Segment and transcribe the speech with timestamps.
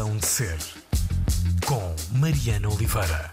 [0.00, 0.58] Razão de Ser,
[1.66, 3.30] com Mariana Oliveira.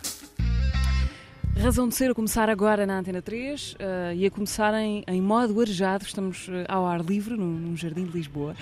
[1.56, 3.78] Razão de ser a começar agora na Antena 3 uh,
[4.14, 6.04] e a começar em, em modo arejado.
[6.04, 8.54] Estamos uh, ao ar livre, num, num, jardim de Lisboa.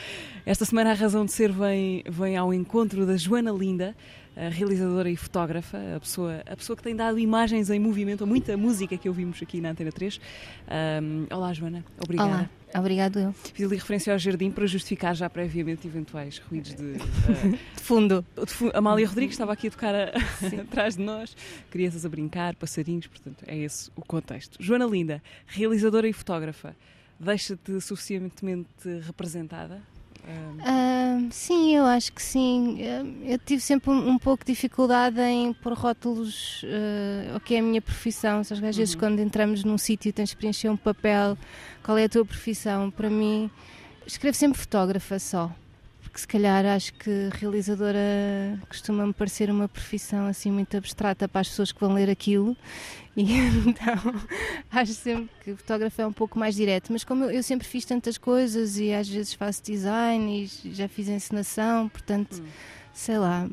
[0.46, 3.96] Esta semana a Razão de Ser vem, vem ao encontro da Joana Linda,
[4.36, 8.28] a realizadora e fotógrafa, a pessoa, a pessoa que tem dado imagens em movimento a
[8.28, 10.20] muita música que ouvimos aqui na Antena 3.
[11.02, 11.86] Um, olá, Joana.
[12.04, 12.30] Obrigada.
[12.30, 12.50] Olá.
[12.78, 13.34] Obrigado eu.
[13.34, 18.26] Fiz ali referência ao jardim para justificar já previamente eventuais ruídos de, uh, de fundo.
[18.36, 20.12] De Amália Rodrigues estava aqui a tocar a,
[20.62, 21.36] atrás de nós,
[21.72, 24.62] crianças a brincar, passarinhos, portanto é esse o contexto.
[24.62, 26.76] Joana Linda, realizadora e fotógrafa,
[27.18, 29.82] deixa-te suficientemente representada
[30.28, 32.80] Uh, sim, eu acho que sim.
[33.26, 37.60] Eu tive sempre um, um pouco de dificuldade em pôr rótulos uh, o que é
[37.60, 38.40] a minha profissão.
[38.40, 39.00] Às vezes, uhum.
[39.00, 41.38] quando entramos num sítio, tens de preencher um papel.
[41.84, 42.90] Qual é a tua profissão?
[42.90, 43.50] Para mim,
[44.06, 45.52] escrevo sempre fotógrafa só
[46.02, 48.00] porque se calhar acho que realizadora
[48.70, 52.56] costuma-me parecer uma profissão assim muito abstrata para as pessoas que vão ler aquilo
[53.18, 53.96] e então
[54.72, 57.86] acho sempre que fotógrafo é um pouco mais direto, mas como eu, eu, sempre fiz
[57.86, 63.46] tantas coisas e às vezes faço design e já fiz encenação, portanto hum sei lá,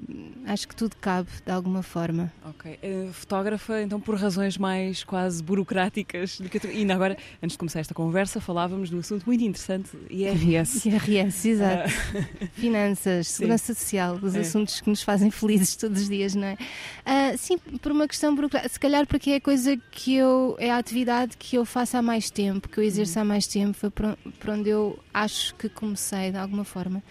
[0.47, 2.33] acho que tudo cabe de alguma forma.
[2.45, 2.79] Ok.
[2.81, 6.69] Uh, fotógrafa, então, por razões mais quase burocráticas do que tu...
[6.69, 10.87] E ainda agora, antes de começar esta conversa, falávamos de um assunto muito interessante, IRS.
[10.89, 11.91] IRS, exato.
[11.91, 12.48] Uh...
[12.55, 14.41] Finanças, segurança social, os é.
[14.41, 16.55] assuntos que nos fazem felizes todos os dias, não é?
[16.55, 18.73] Uh, sim, por uma questão burocrática.
[18.73, 20.55] Se calhar porque é a coisa que eu.
[20.61, 23.23] é a atividade que eu faço há mais tempo, que eu exerço uhum.
[23.23, 24.17] há mais tempo, foi por,
[24.48, 27.03] onde eu acho que comecei, de alguma forma.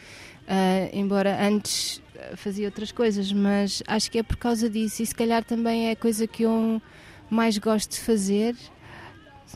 [0.47, 2.01] Uh, embora antes
[2.35, 5.91] fazia outras coisas, mas acho que é por causa disso e se calhar também é
[5.91, 6.81] a coisa que eu
[7.29, 8.55] mais gosto de fazer.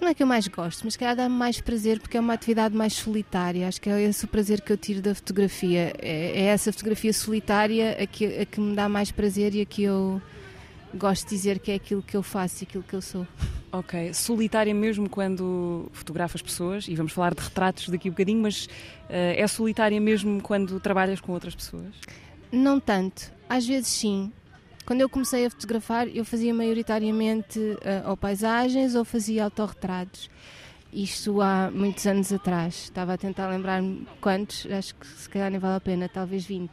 [0.01, 2.33] Não é que eu mais gosto, mas se calhar dá-me mais prazer porque é uma
[2.33, 3.67] atividade mais solitária.
[3.67, 5.93] Acho que é esse o prazer que eu tiro da fotografia.
[5.99, 9.65] É, é essa fotografia solitária a que, a que me dá mais prazer e a
[9.65, 10.21] que eu
[10.95, 13.25] gosto de dizer que é aquilo que eu faço e aquilo que eu sou.
[13.71, 18.41] Ok, solitária mesmo quando fotografas pessoas, e vamos falar de retratos daqui a um bocadinho,
[18.41, 18.69] mas uh,
[19.09, 21.93] é solitária mesmo quando trabalhas com outras pessoas?
[22.51, 23.31] Não tanto.
[23.49, 24.31] Às vezes sim.
[24.85, 30.29] Quando eu comecei a fotografar, eu fazia maioritariamente uh, ou paisagens ou fazia autorretratos.
[30.93, 32.83] Isto há muitos anos atrás.
[32.83, 36.69] Estava a tentar lembrar-me quantos, acho que se calhar nem vale a pena, talvez 20.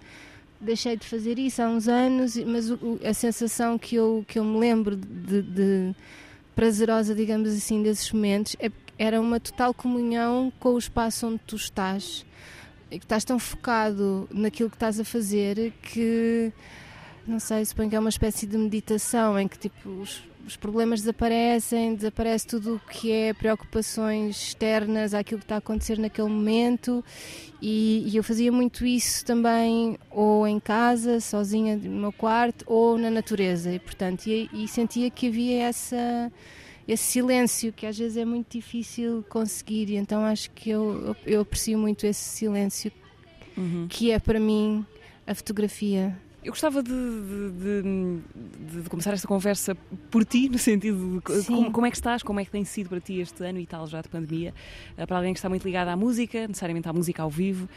[0.61, 4.45] Deixei de fazer isso há uns anos, mas o, a sensação que eu, que eu
[4.45, 5.95] me lembro de, de
[6.55, 11.57] prazerosa, digamos assim, desses momentos é, era uma total comunhão com o espaço onde tu
[11.57, 12.25] estás
[12.97, 16.53] estás tão focado naquilo que estás a fazer que
[17.27, 21.01] não sei, suponho que é uma espécie de meditação em que tipo os, os problemas
[21.01, 27.05] desaparecem, desaparece tudo o que é preocupações externas àquilo que está a acontecer naquele momento.
[27.61, 32.99] E, e eu fazia muito isso também ou em casa, sozinha no meu quarto ou
[32.99, 33.73] na natureza.
[33.73, 36.33] E portanto e, e sentia que havia essa
[36.87, 41.43] esse silêncio que às vezes é muito difícil conseguir e então acho que eu, eu
[41.43, 42.91] aprecio muito esse silêncio
[43.57, 43.87] uhum.
[43.89, 44.85] que é para mim
[45.27, 46.17] a fotografia.
[46.45, 49.77] Eu gostava de, de, de, de, começar esta conversa
[50.11, 52.89] por ti, no sentido de como, como, é que estás, como é que tem sido
[52.89, 54.53] para ti este ano e tal já de pandemia,
[54.97, 57.69] eh, para alguém que está muito ligado à música, necessariamente à música ao vivo.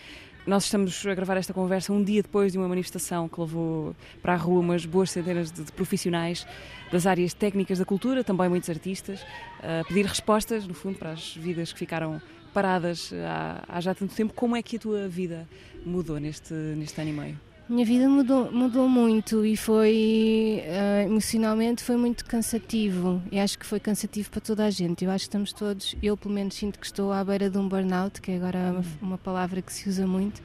[0.45, 4.33] Nós estamos a gravar esta conversa um dia depois de uma manifestação que levou para
[4.33, 6.45] a rua umas boas centenas de, de profissionais
[6.91, 9.25] das áreas técnicas da cultura, também muitos artistas,
[9.59, 12.22] a pedir respostas, no fundo, para as vidas que ficaram
[12.53, 14.35] paradas há, há já tanto tempo.
[14.35, 15.50] Como é que a tua vida
[15.83, 17.39] mudou neste, neste ano e meio?
[17.68, 23.20] Minha vida mudou, mudou muito e foi uh, emocionalmente foi muito cansativo.
[23.31, 25.03] E acho que foi cansativo para toda a gente.
[25.03, 27.68] Eu acho que estamos todos, eu pelo menos sinto que estou à beira de um
[27.68, 30.44] burnout, que agora é uma, uma palavra que se usa muito,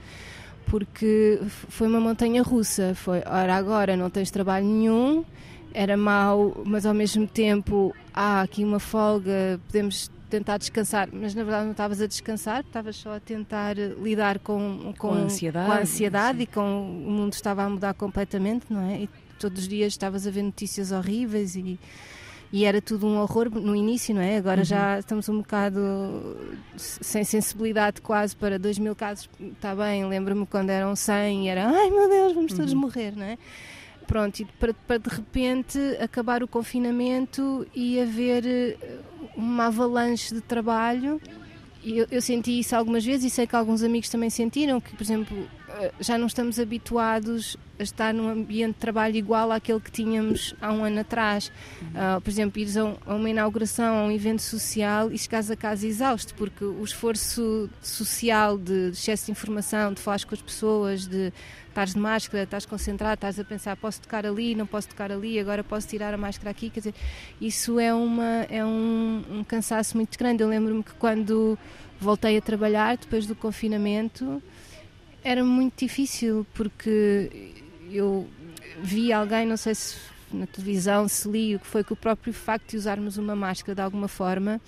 [0.65, 1.39] porque
[1.69, 2.95] foi uma montanha russa.
[2.95, 5.23] Foi, ora, agora não tens trabalho nenhum,
[5.75, 11.43] era mau, mas ao mesmo tempo há aqui uma folga, podemos tentar descansar, mas na
[11.43, 15.67] verdade não estavas a descansar, estavas só a tentar lidar com, com, com a ansiedade,
[15.67, 19.03] com a ansiedade e com o mundo estava a mudar completamente, não é?
[19.03, 21.79] E todos os dias estavas a ver notícias horríveis e,
[22.53, 24.37] e era tudo um horror no início, não é?
[24.37, 24.65] Agora uhum.
[24.65, 26.37] já estamos um bocado
[26.77, 31.69] sem sensibilidade quase para 2 mil casos, está bem, lembro-me quando eram 100 e era,
[31.69, 32.81] ai meu Deus, vamos todos uhum.
[32.81, 33.37] morrer, não é?
[34.11, 38.77] Pronto, e para, para de repente acabar o confinamento e haver eh,
[39.37, 41.21] uma avalanche de trabalho.
[41.85, 45.03] Eu, eu, senti isso algumas vezes e sei que alguns amigos também sentiram, que, por
[45.05, 45.49] exemplo,
[45.99, 50.73] já não estamos habituados a estar num ambiente de trabalho igual àquele que tínhamos há
[50.73, 51.51] um ano atrás.
[51.81, 55.87] Uh, por exemplo, ires a, uma inauguração, a um evento social e chegares a casa
[55.87, 61.07] exausto, porque o esforço social de, de excesso de informação, de falar com as pessoas,
[61.07, 61.33] de
[61.69, 65.39] estás de máscara, estás concentrado, estás a pensar posso tocar ali, não posso tocar ali,
[65.39, 66.95] agora posso tirar a máscara aqui, quer dizer,
[67.41, 70.43] isso é, uma, é um, um cansaço muito grande.
[70.43, 71.59] Eu lembro-me que quando
[72.01, 74.43] voltei a trabalhar depois do confinamento
[75.23, 77.53] era muito difícil porque
[77.91, 78.29] eu
[78.83, 79.97] vi alguém, não sei se
[80.33, 83.75] na televisão se li o que foi que o próprio facto de usarmos uma máscara
[83.75, 84.61] de alguma forma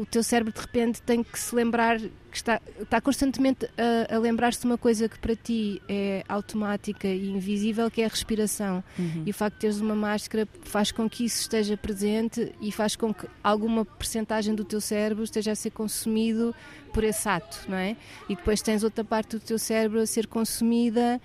[0.00, 4.18] o teu cérebro de repente tem que se lembrar que está, está constantemente a, a
[4.18, 8.82] lembrar-se de uma coisa que para ti é automática e invisível, que é a respiração.
[8.98, 9.24] Uhum.
[9.26, 12.96] E o facto de teres uma máscara faz com que isso esteja presente e faz
[12.96, 16.54] com que alguma percentagem do teu cérebro esteja a ser consumido
[16.94, 17.94] por esse ato, não é?
[18.26, 21.20] E depois tens outra parte do teu cérebro a ser consumida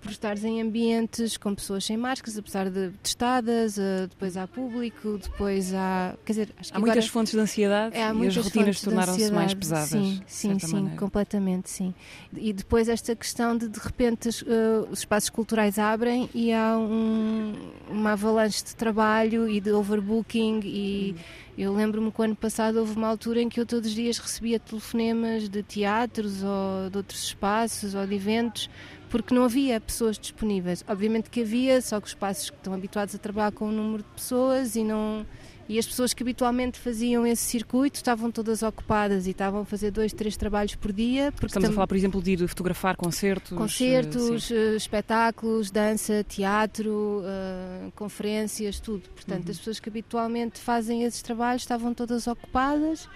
[0.00, 5.18] por estares em ambientes com pessoas sem máscaras, apesar de testadas, uh, depois há público,
[5.18, 6.14] depois há.
[6.24, 9.88] Quer dizer, há muitas fontes de ansiedade é, e as rotinas tornaram-se mais pesadas.
[9.88, 10.96] Sim, sim, sim, maneira.
[10.96, 11.94] completamente, sim.
[12.34, 17.54] E depois esta questão de de repente uh, os espaços culturais abrem e há um,
[17.88, 21.14] uma avalanche de trabalho e de overbooking e.
[21.16, 21.46] Hum.
[21.56, 24.18] Eu lembro-me que o ano passado houve uma altura em que eu todos os dias
[24.18, 28.68] recebia telefonemas de teatros ou de outros espaços ou de eventos
[29.10, 30.84] porque não havia pessoas disponíveis.
[30.88, 34.02] Obviamente que havia, só que os espaços que estão habituados a trabalhar com um número
[34.02, 35.26] de pessoas e não
[35.68, 39.90] e as pessoas que habitualmente faziam esse circuito estavam todas ocupadas e estavam a fazer
[39.90, 41.32] dois, três trabalhos por dia.
[41.44, 43.56] Estamos a falar, por exemplo, de ir fotografar concertos.
[43.56, 49.08] Concertos, uh, espetáculos, dança, teatro, uh, conferências, tudo.
[49.10, 49.50] Portanto, uhum.
[49.50, 53.08] as pessoas que habitualmente fazem esses trabalhos estavam todas ocupadas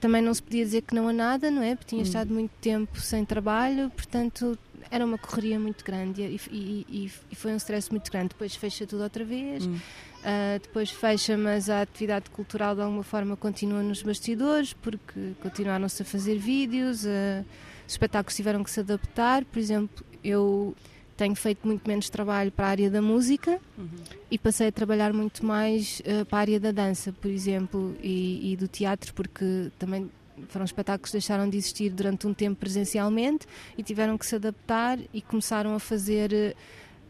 [0.00, 1.74] também não se podia dizer que não há nada, não é?
[1.74, 2.04] Porque tinha hum.
[2.04, 4.58] estado muito tempo sem trabalho, portanto
[4.94, 8.28] era uma correria muito grande e, e, e foi um stress muito grande.
[8.28, 9.74] Depois fecha tudo outra vez, hum.
[9.74, 16.00] uh, depois fecha, mas a atividade cultural de alguma forma continua nos bastidores, porque continuaram-se
[16.02, 17.44] a fazer vídeos, uh,
[17.84, 19.44] os espetáculos tiveram que se adaptar.
[19.44, 20.76] Por exemplo, eu
[21.16, 23.88] tenho feito muito menos trabalho para a área da música uhum.
[24.30, 28.52] e passei a trabalhar muito mais uh, para a área da dança, por exemplo, e,
[28.52, 30.08] e, do teatro, porque também
[30.48, 33.46] foram espetáculos que deixaram de existir durante um tempo presencialmente
[33.76, 36.56] e tiveram que se adaptar e começaram a fazer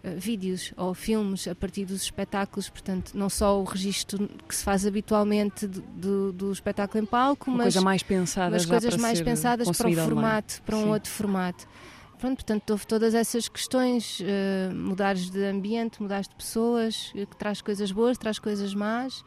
[0.02, 4.62] uh, vídeos ou filmes a partir dos espetáculos, portanto, não só o registro que se
[4.62, 8.96] faz habitualmente do, do, do espetáculo em palco, Uma mas, coisa mais pensada mas coisas
[8.96, 10.88] mais pensadas para o formato, para um Sim.
[10.90, 11.66] outro formato.
[12.18, 17.60] Pronto, portanto, houve todas essas questões, uh, mudares de ambiente, mudares de pessoas, que traz
[17.60, 19.22] coisas boas, traz coisas más,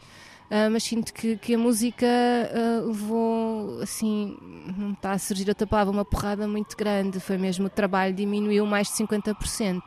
[0.49, 4.37] uh, mas sinto que, que a música uh, levou, assim,
[4.77, 8.65] não está a surgir outra palavra, uma porrada muito grande, foi mesmo o trabalho diminuiu
[8.65, 9.81] mais de 50%,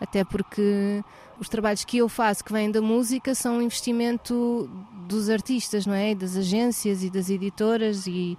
[0.00, 1.02] até porque
[1.38, 4.70] os trabalhos que eu faço que vêm da música são um investimento
[5.08, 6.14] dos artistas, não é?
[6.14, 8.38] Das agências e das editoras e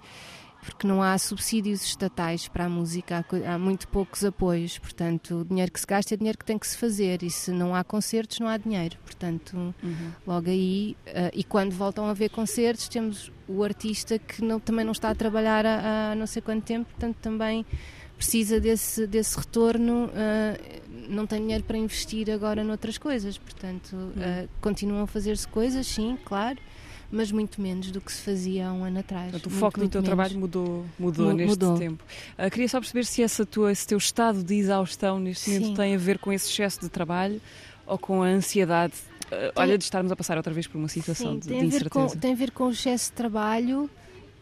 [0.64, 5.72] porque não há subsídios estatais para a música, há, muito poucos apoios, portanto, o dinheiro
[5.72, 7.22] que se gasta é dinheiro que tem que se fazer.
[7.24, 10.12] E se não há concertos não há dinheiro, portanto, uhum.
[10.24, 14.84] logo aí, uh, e quando voltam a haver concertos temos o artista que não, também
[14.84, 17.66] não está a trabalhar há, há, não sei quanto tempo, portanto também
[18.16, 24.48] precisa desse, desse retorno, uh, não tem dinheiro para investir agora noutras coisas, portanto, uh,
[24.60, 26.58] continuam a fazer-se coisas, sim, claro,
[27.12, 29.30] mas muito menos do que se fazia há um ano atrás.
[29.30, 30.08] Portanto, o foco do teu menos.
[30.08, 31.78] trabalho mudou, mudou M neste mudou.
[31.78, 32.02] tempo.
[32.38, 35.60] Uh, queria só perceber se essa tua, esse teu estado de exaustão neste Sim.
[35.60, 37.40] momento tem a ver com esse excesso de trabalho
[37.86, 38.94] ou com a ansiedade
[39.26, 41.58] uh, tem, olha, de estarmos a passar outra vez por uma situação Sim, de, tem
[41.60, 41.90] de incerteza.
[41.90, 43.90] Com, tem a ver com o excesso de trabalho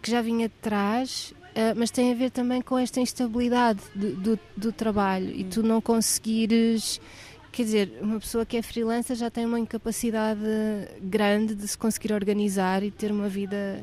[0.00, 4.14] que já vinha de trás, uh, mas tem a ver também com esta instabilidade do,
[4.14, 5.40] do, do trabalho hum.
[5.40, 7.00] e tu não conseguires
[7.52, 10.40] Quer dizer, uma pessoa que é freelancer já tem uma incapacidade
[11.02, 13.83] grande de se conseguir organizar e ter uma vida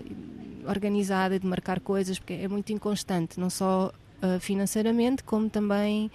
[0.66, 6.10] organizada e de marcar coisas, porque é muito inconstante, não só uh, financeiramente, como também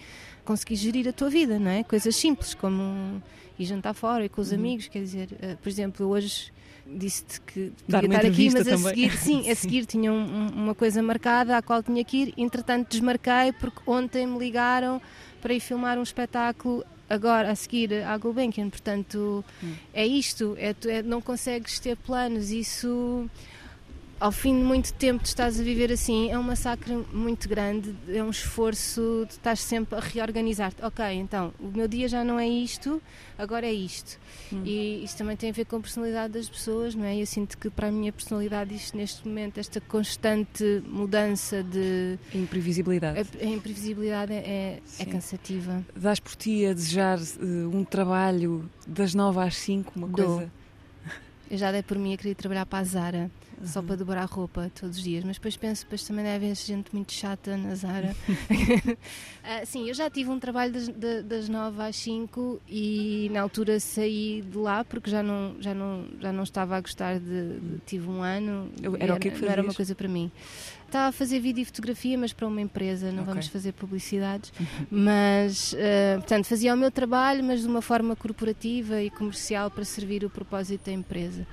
[0.44, 1.85] conseguir gerir a tua vida, não é?
[1.85, 3.23] Coisas simples, como
[3.59, 4.59] ir jantar fora e com os uhum.
[4.59, 6.52] amigos, quer dizer, uh, por exemplo, hoje
[6.87, 11.02] disse-te que podia estar aqui, mas a seguir, sim, a seguir tinha um, uma coisa
[11.02, 15.00] marcada à qual tinha que ir, entretanto desmarquei porque ontem me ligaram
[15.40, 19.75] para ir filmar um espetáculo agora a seguir à Gulbenkian, portanto hum.
[19.92, 23.28] é isto, é, é, não consegues ter planos, isso
[24.22, 27.92] ao fim de muito tempo tu estás a viver assim, é um massacre muito grande,
[28.08, 30.80] é um esforço, estás sempre a reorganizar-te.
[30.80, 33.02] Ok, então, o meu dia já não é isto,
[33.36, 34.20] agora é isto.
[34.52, 34.62] Hum.
[34.64, 37.20] E isto também tem a ver com a personalidade das pessoas, não é?
[37.20, 42.16] Eu sinto que para a minha personalidade isto neste momento, esta constante mudança de...
[42.32, 43.18] Imprevisibilidade.
[43.18, 45.84] A, a imprevisibilidade é, é cansativa.
[45.96, 50.36] Dás por ti a desejar uh, um trabalho das nove às cinco, uma Dou.
[50.36, 50.52] coisa...
[51.50, 53.30] Eu já dei por mim a querer trabalhar para a Zara
[53.62, 53.69] uhum.
[53.69, 56.92] só para dobrar roupa todos os dias, mas depois penso, depois também deve haver gente
[56.92, 58.14] muito chata na Zara.
[58.50, 58.97] uh,
[59.66, 60.88] sim, eu já tive um trabalho das,
[61.25, 66.07] das 9 às 5 e na altura saí de lá porque já não, já não,
[66.21, 68.71] já não estava a gostar de, de tive um ano.
[68.83, 70.31] Era, era o que, que Não era uma coisa para mim.
[70.92, 73.25] Estava a fazer vídeo e fotografia, mas para uma empresa, não okay.
[73.25, 74.52] vamos fazer publicidades.
[74.61, 74.87] Uhum.
[74.90, 79.87] Mas, uh, portanto, fazia o meu trabalho, mas de uma forma corporativa e comercial para
[79.87, 81.47] servir o propósito da empresa.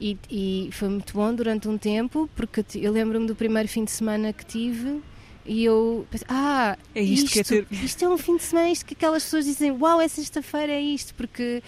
[0.00, 3.90] E, e foi muito bom durante um tempo, porque eu lembro-me do primeiro fim de
[3.90, 5.02] semana que tive
[5.44, 7.66] e eu pensei, ah, é isto, isto, que é ter...
[7.70, 10.80] isto é um fim de semana, isto que aquelas pessoas dizem, uau, é sexta-feira, é
[10.80, 11.62] isto, porque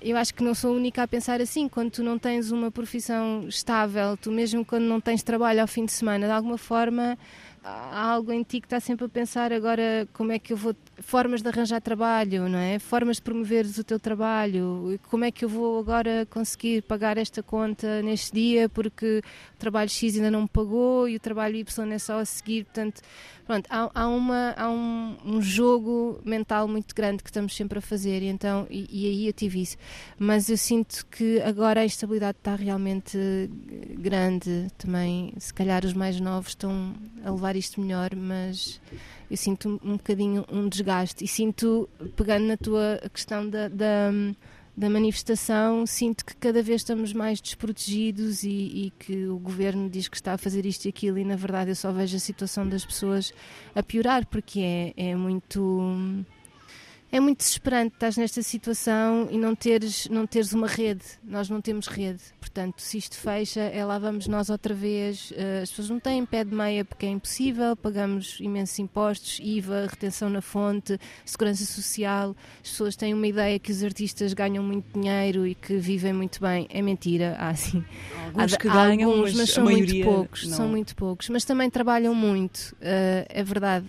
[0.00, 2.70] eu acho que não sou a única a pensar assim, quando tu não tens uma
[2.70, 7.18] profissão estável, tu mesmo quando não tens trabalho ao fim de semana, de alguma forma
[7.64, 10.76] há algo em ti que está sempre a pensar agora como é que eu vou
[10.98, 12.78] formas de arranjar trabalho, não é?
[12.78, 17.42] Formas de promover o teu trabalho, como é que eu vou agora conseguir pagar esta
[17.42, 18.68] conta neste dia?
[18.68, 19.22] Porque
[19.54, 22.64] o trabalho X ainda não me pagou e o trabalho Y é só a seguir,
[22.64, 23.02] portanto,
[23.46, 27.82] pronto, há, há, uma, há um, um, jogo mental muito grande que estamos sempre a
[27.82, 29.76] fazer e então, e, e, aí eu tive isso,
[30.18, 33.18] mas eu sinto que agora a instabilidade está realmente
[33.98, 34.68] grande.
[34.78, 38.80] Também, se calhar os mais novos estão a levar isto melhor, mas
[39.34, 44.12] eu sinto um, bocadinho um desgaste e sinto, pegando na tua questão da, da,
[44.76, 50.06] da manifestação, sinto que cada vez estamos mais desprotegidos e, e, que o governo diz
[50.06, 52.68] que está a fazer isto e aquilo e na verdade eu só vejo a situação
[52.68, 53.32] das pessoas
[53.74, 56.24] a piorar porque é, é muito
[57.14, 61.04] é muito desesperante estás nesta situação e não teres, não teres uma rede.
[61.22, 62.20] Nós não temos rede.
[62.40, 65.30] Portanto, se isto fecha, é lá vamos nós outra vez.
[65.30, 69.86] Uh, as pessoas não têm pé de meia porque é impossível, pagamos imensos impostos, IVA,
[69.88, 72.34] retenção na fonte, segurança social.
[72.64, 76.40] As pessoas têm uma ideia que os artistas ganham muito dinheiro e que vivem muito
[76.40, 76.66] bem.
[76.68, 77.36] É mentira.
[77.38, 77.84] Há sim.
[78.26, 80.48] Alguns há, que ganham, alguns, mas, mas são muito poucos.
[80.48, 80.56] Não.
[80.56, 81.28] São muito poucos.
[81.28, 82.74] Mas também trabalham muito.
[82.80, 83.86] Uh, é verdade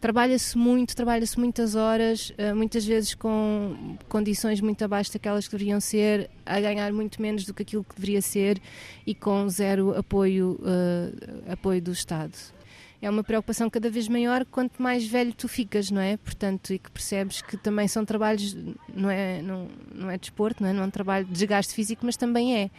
[0.00, 5.80] trabalha-se muito, trabalha-se muitas horas, uh, muitas vezes com condições muito abaixo daquelas que deveriam
[5.80, 8.60] ser, a ganhar muito menos do que aquilo que deveria ser
[9.06, 12.57] e com zero apoio, uh, apoio do Estado
[13.00, 16.16] é uma preocupação cada vez maior quanto mais velho tu ficas, não é?
[16.16, 18.56] Portanto, e que percebes que também são trabalhos,
[18.92, 20.72] não é, não, não é desporto, não é?
[20.72, 22.70] Não é um trabalho de desgaste físico, mas também é.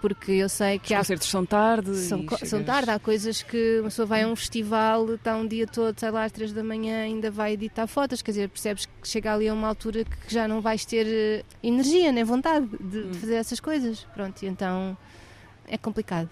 [0.00, 0.98] Porque eu sei que Os há.
[0.98, 1.94] concertos são tarde.
[1.96, 2.48] São, chegas...
[2.48, 5.98] são tarde, há coisas que uma pessoa vai a um festival, está um dia todo,
[5.98, 9.32] sei lá, às três da manhã, ainda vai editar fotos, quer dizer, percebes que chega
[9.32, 13.10] ali a uma altura que já não vais ter eh, energia nem vontade de, hum.
[13.10, 14.04] de fazer essas coisas.
[14.14, 14.96] Pronto, e então
[15.68, 16.30] é complicado.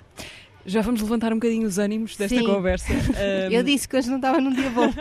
[0.66, 2.44] Já vamos levantar um bocadinho os ânimos desta Sim.
[2.44, 2.92] conversa.
[2.92, 3.50] Um...
[3.52, 4.92] Eu disse que hoje não estava num dia bom.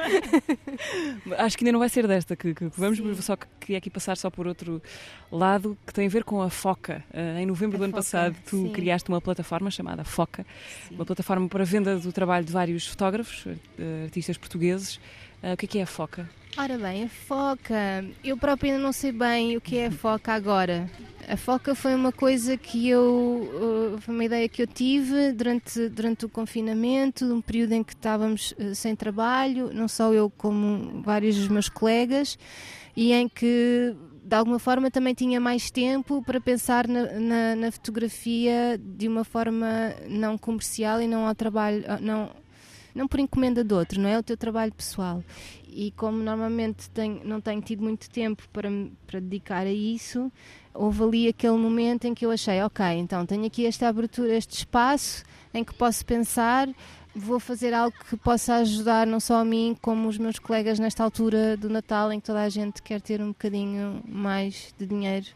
[1.37, 3.21] Acho que ainda não vai ser desta que, que vamos, Sim.
[3.21, 4.81] só que queria aqui passar só por outro
[5.31, 7.03] lado que tem a ver com a Foca.
[7.11, 8.71] Uh, em novembro a do ano passado, tu Sim.
[8.71, 10.45] criaste uma plataforma chamada Foca,
[10.91, 14.99] uma plataforma para venda do trabalho de vários fotógrafos, uh, artistas portugueses.
[15.43, 16.29] Uh, o que é, que é a Foca?
[16.57, 20.31] Ora bem, a foca, eu própria ainda não sei bem o que é a foca
[20.31, 20.89] agora.
[21.27, 25.89] A foca foi uma coisa que eu, uh, foi uma ideia que eu tive durante,
[25.89, 31.01] durante o confinamento, um período em que estávamos uh, sem trabalho, não só eu como
[31.01, 32.39] vários dos meus colegas,
[32.95, 37.71] e em que de alguma forma também tinha mais tempo para pensar na, na, na
[37.71, 42.31] fotografia de uma forma não comercial e não ao trabalho, não
[42.95, 45.21] não por encomenda de outro, não é o teu trabalho pessoal.
[45.67, 48.69] E como normalmente tenho, não tenho tido muito tempo para,
[49.05, 50.31] para dedicar a isso,
[50.73, 54.59] houve ali aquele momento em que eu achei, ok, então tenho aqui esta abertura, este
[54.59, 56.69] espaço em que posso pensar,
[57.15, 61.03] vou fazer algo que possa ajudar não só a mim, como os meus colegas nesta
[61.03, 65.27] altura do Natal, em que toda a gente quer ter um bocadinho mais de dinheiro.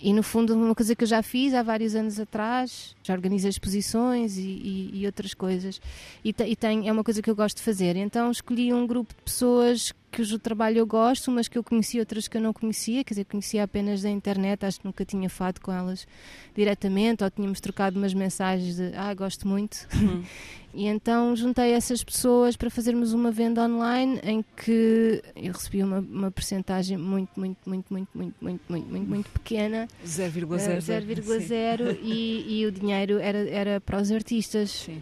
[0.00, 3.48] E no fundo, uma coisa que eu já fiz há vários anos atrás, já organizei
[3.48, 5.80] exposições e, e, e outras coisas,
[6.24, 7.96] e, e tem, é uma coisa que eu gosto de fazer.
[7.96, 12.28] Então escolhi um grupo de pessoas cujo trabalho eu gosto, umas que eu conhecia, outras
[12.28, 15.60] que eu não conhecia, quer dizer, conhecia apenas da internet, acho que nunca tinha falado
[15.60, 16.06] com elas
[16.54, 19.86] diretamente, ou tínhamos trocado umas mensagens de ah, gosto muito.
[19.94, 20.22] Uhum.
[20.76, 26.00] E então juntei essas pessoas para fazermos uma venda online em que eu recebi uma,
[26.00, 29.86] uma percentagem muito, muito, muito, muito, muito, muito, muito, muito, muito pequena.
[30.04, 30.80] 0,0.
[30.80, 34.68] 0,0 e, e o dinheiro era, era para os artistas.
[34.72, 35.00] Sim.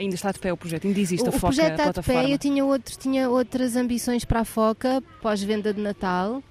[0.00, 2.06] Ainda está de pé o projeto, ainda existe o, a Foca O projeto está de
[2.06, 6.42] pé, eu tinha, outros, tinha outras ambições para a Foca, pós-venda de Natal.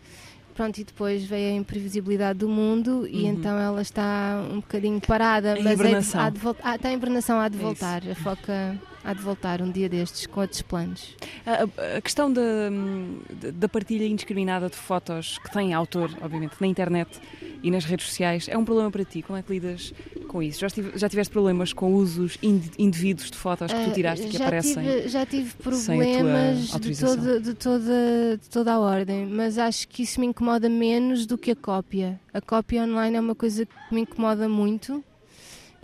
[0.53, 3.29] Pronto, e depois veio a imprevisibilidade do mundo e uhum.
[3.29, 5.57] então ela está um bocadinho parada.
[5.57, 6.21] Em mas hibernação.
[6.21, 8.01] É de, de ah, está em hibernação, há de é voltar.
[8.07, 11.15] A Foca há de voltar um dia destes com outros planos.
[11.45, 12.41] A, a questão da,
[13.53, 17.09] da partilha indiscriminada de fotos que têm autor, obviamente, na internet
[17.63, 19.21] e nas redes sociais é um problema para ti?
[19.21, 19.93] Como é que lidas
[20.29, 20.61] com isso?
[20.61, 22.37] Já, já tiveste problemas com usos
[22.77, 24.83] indevidos de fotos que tu ah, tiraste que aparecem?
[24.83, 26.89] Tive, já tive problemas de
[27.41, 31.51] de, toda, de toda a ordem, mas acho que isso me incomoda menos do que
[31.51, 32.19] a cópia.
[32.33, 35.03] A cópia online é uma coisa que me incomoda muito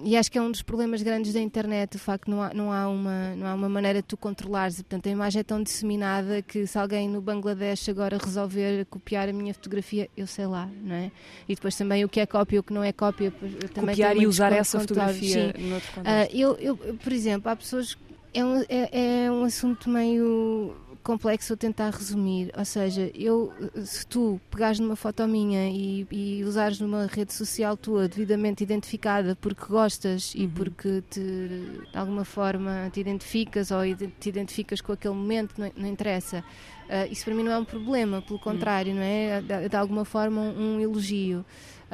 [0.04, 2.54] e acho que é um dos problemas grandes da internet, o facto de não há,
[2.54, 4.76] não há, uma, não há uma maneira de tu controlares.
[4.78, 9.34] Portanto, a imagem é tão disseminada que se alguém no Bangladesh agora resolver copiar a
[9.34, 11.12] minha fotografia, eu sei lá, não é?
[11.48, 13.32] E depois também o que é cópia e o que não é cópia.
[13.74, 15.70] Também copiar e usar essa fotografia Sim.
[15.70, 16.34] noutro contexto.
[16.34, 17.98] Uh, eu, eu, por exemplo, há pessoas...
[18.34, 20.76] É um, é, é um assunto meio
[21.06, 22.52] complexo tentar resumir.
[22.58, 27.78] Ou seja, eu, se tu pegares numa foto minha e, e usares numa rede social
[27.78, 30.42] tua devidamente identificada porque gostas uhum.
[30.42, 33.82] e porque te, de alguma forma te identificas ou
[34.20, 36.44] te identificas com aquele momento, não, não interessa.
[36.86, 38.44] Uh, isso para mim não é um problema, pelo uhum.
[38.44, 38.98] contrário, uhum.
[38.98, 39.42] não é?
[39.42, 41.46] De, de alguma forma um elogio.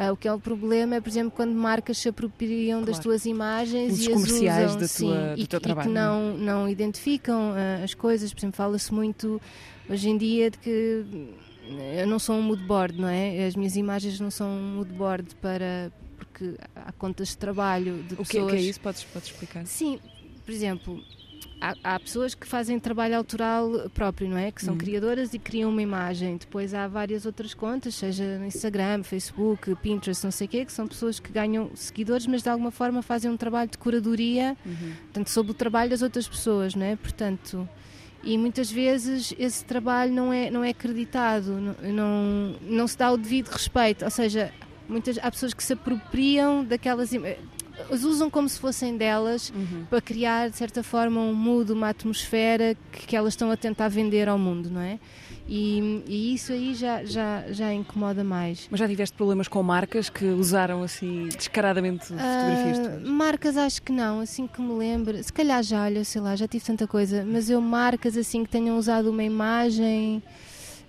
[0.01, 2.91] Uh, o que é o problema é, por exemplo, quando marcas se apropriam claro.
[2.91, 4.11] das tuas imagens Os e
[4.49, 8.33] as usam sim, tua, e, teu e trabalho, que não, não identificam uh, as coisas.
[8.33, 9.39] Por exemplo, fala-se muito
[9.87, 11.05] hoje em dia de que
[11.97, 13.45] eu não sou um moodboard, não é?
[13.45, 18.17] As minhas imagens não são um moodboard para porque há contas de trabalho de o
[18.17, 18.45] pessoas.
[18.45, 18.79] O que, é isso?
[18.79, 19.65] Podes, podes explicar?
[19.65, 19.99] Sim,
[20.45, 21.03] por exemplo,
[21.61, 24.51] há, há, pessoas que fazem trabalho autoral próprio, não é?
[24.51, 24.79] Que são uhum.
[24.79, 26.37] criadoras e criam uma imagem.
[26.37, 30.73] Depois há várias outras contas, seja no Instagram, Facebook, Pinterest, não sei o quê, que
[30.73, 34.93] são pessoas que ganham seguidores, mas de alguma forma fazem um trabalho de curadoria, uhum.
[35.03, 36.95] portanto, sobre o trabalho das outras pessoas, não é?
[36.95, 37.69] Portanto,
[38.23, 43.11] e muitas vezes esse trabalho não é, não é acreditado, não, não, não se dá
[43.11, 44.51] o devido respeito, ou seja,
[44.89, 47.11] muitas, há pessoas que se apropriam daquelas
[47.89, 49.85] as usam como se fossem delas uhum.
[49.89, 53.87] para criar, de certa forma, um mood, uma atmosfera que, que, elas estão a tentar
[53.87, 54.99] vender ao mundo, não é?
[55.47, 58.67] E, e, isso aí já, já, já incomoda mais.
[58.71, 62.77] Mas já tiveste problemas com marcas que usaram assim descaradamente fotografias?
[62.77, 65.21] Uh, marcas acho que não, assim que me lembro.
[65.21, 68.49] Se calhar já, olha, sei lá, já tive tanta coisa, mas eu marcas assim que
[68.49, 70.23] tenham usado uma imagem.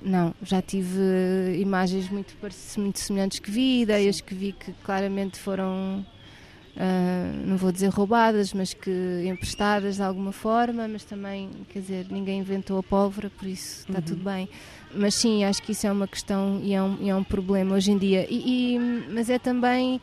[0.00, 1.00] Não, já tive
[1.58, 2.34] imagens muito,
[2.76, 4.22] muito semelhantes que vi, ideias Sim.
[4.24, 6.04] que vi que claramente foram
[6.74, 8.90] Uh, não vou dizer roubadas, mas que
[9.26, 13.98] emprestadas de alguma forma, mas também, quer dizer, ninguém inventou a pólvora, por isso está
[13.98, 14.04] uhum.
[14.04, 14.48] tudo bem.
[14.94, 17.74] Mas sim, acho que isso é uma questão e é um, e é um problema
[17.74, 18.26] hoje em dia.
[18.28, 18.78] E, e,
[19.10, 20.00] mas é também,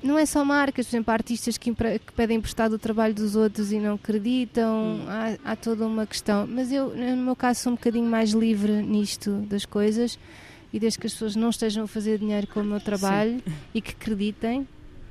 [0.00, 3.34] não é só marcas, por exemplo, há artistas que, que pedem emprestado o trabalho dos
[3.34, 5.06] outros e não acreditam, uhum.
[5.08, 6.46] há, há toda uma questão.
[6.46, 10.16] Mas eu, no meu caso, sou um bocadinho mais livre nisto das coisas
[10.72, 13.54] e desde que as pessoas não estejam a fazer dinheiro com o meu trabalho Sim.
[13.74, 14.66] e que acreditem,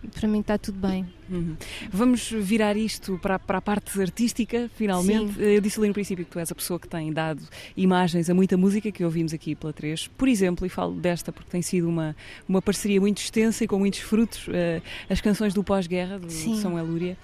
[0.08, 1.06] para mim está tudo bem.
[1.30, 1.56] Uhum.
[1.92, 5.34] Vamos virar isto para, para a parte artística, finalmente.
[5.34, 5.42] Sim.
[5.42, 7.42] Eu disse ali no princípio que tu és a pessoa que tem dado
[7.76, 10.08] imagens a muita música que ouvimos aqui pela 3.
[10.08, 12.16] Por exemplo, e falo desta porque tem sido uma,
[12.48, 16.60] uma parceria muito extensa e com muitos frutos, uh, as canções do pós-guerra, do Sim.
[16.62, 17.18] Samuel Lúria.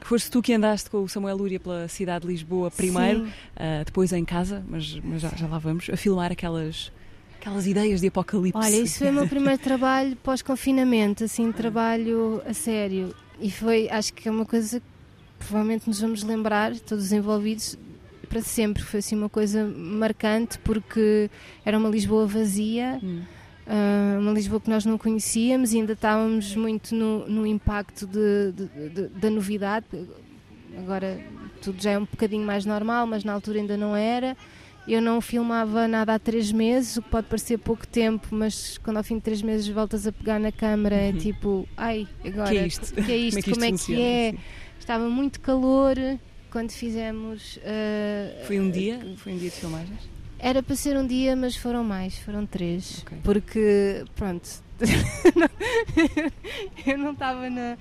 [0.00, 4.12] Foste tu que andaste com o Samuel Lúria pela cidade de Lisboa primeiro, uh, depois
[4.12, 6.92] em casa, mas, mas já, já lá vamos, a filmar aquelas
[7.46, 8.58] Aquelas ideias de apocalipse.
[8.58, 13.14] Olha, isso foi o meu primeiro trabalho pós-confinamento, assim, trabalho a sério.
[13.40, 14.86] E foi, acho que é uma coisa que
[15.38, 17.78] provavelmente nos vamos lembrar, todos os envolvidos,
[18.28, 18.82] para sempre.
[18.82, 21.30] Foi assim uma coisa marcante, porque
[21.64, 22.98] era uma Lisboa vazia.
[23.00, 23.22] Hum.
[23.64, 28.50] Uh, uma Lisboa que nós não conhecíamos e ainda estávamos muito no, no impacto de,
[28.56, 29.86] de, de, da novidade.
[30.78, 31.16] Agora
[31.62, 34.36] tudo já é um bocadinho mais normal, mas na altura ainda não era.
[34.86, 38.98] Eu não filmava nada há três meses, o que pode parecer pouco tempo, mas quando
[38.98, 41.18] ao fim de três meses voltas a pegar na câmara é uhum.
[41.18, 42.94] tipo, ai, agora, que é isto?
[42.94, 43.50] Que é isto?
[43.50, 44.34] Como é que, Como é, que é?
[44.78, 45.96] Estava muito calor
[46.50, 47.56] quando fizemos.
[47.56, 49.00] Uh, foi um dia?
[49.16, 50.08] Foi um dia de filmagens?
[50.38, 53.02] Era para ser um dia, mas foram mais, foram três.
[53.02, 53.18] Okay.
[53.24, 54.48] Porque, pronto,
[56.86, 57.78] eu não estava na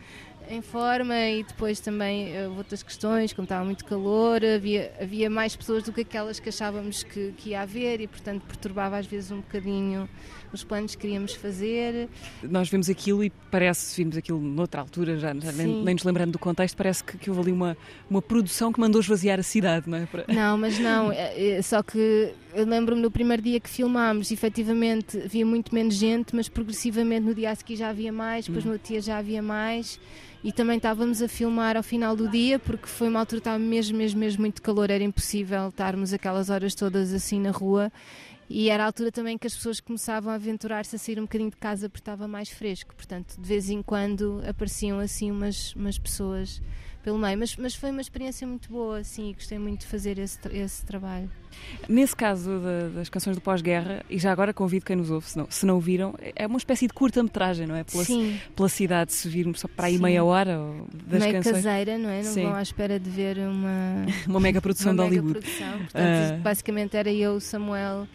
[0.50, 5.56] em forma e depois também uh, outras questões, como estava muito calor, havia, havia mais
[5.56, 9.32] pessoas do que aquelas que achávamos que, que ia haver e, portanto, perturbava às vezes
[9.32, 10.10] um bocadinho
[10.56, 12.10] os planos que queríamos fazer.
[12.44, 16.32] Nós vimos aquilo e parece, vimos aquilo noutra altura, já, já nem, nem, nos lembrando
[16.32, 17.78] do contexto, parece que, que houve ali uma,
[18.10, 20.06] uma produção que mandou esvaziar a cidade, não é?
[20.06, 20.26] Para...
[20.28, 25.18] Não, mas não, é, é, só que eu lembro-me no primeiro dia que filmámos, efetivamente
[25.18, 28.70] havia muito menos gente, mas progressivamente no dia a seguir já havia mais, depois hum.
[28.70, 30.00] no outro dia já havia mais
[30.46, 33.58] e também estávamos a filmar ao final do dia porque foi uma altura que estava
[33.58, 37.92] mesmo, mesmo, mesmo muito calor, era impossível estarmos aquelas horas todas assim na rua
[38.50, 41.50] e era a altura também que as pessoas começavam a aventurar-se a sair um bocadinho
[41.50, 45.98] de casa porque estava mais fresco, portanto de vez em quando apareciam assim umas, umas
[45.98, 46.62] pessoas
[47.06, 50.40] pelo meio, mas, mas foi uma experiência muito boa, sim, gostei muito de fazer esse,
[50.52, 51.30] esse trabalho.
[51.88, 55.38] Nesse caso de, das canções do pós-guerra, e já agora convido quem nos ouve, se
[55.38, 57.84] não, se não viram, é uma espécie de curta-metragem, não é?
[57.84, 58.42] Pela, sim.
[58.56, 60.02] pela cidade, se virmos só para aí sim.
[60.02, 60.60] meia hora
[61.06, 61.56] das Meio canções.
[61.58, 62.24] caseira, não é?
[62.24, 62.42] Não sim.
[62.42, 64.08] vão à espera de ver uma...
[64.28, 65.34] uma mega produção uma de Hollywood.
[65.36, 65.78] Mega produção.
[65.78, 66.42] Portanto, uh...
[66.42, 68.08] basicamente era eu, Samuel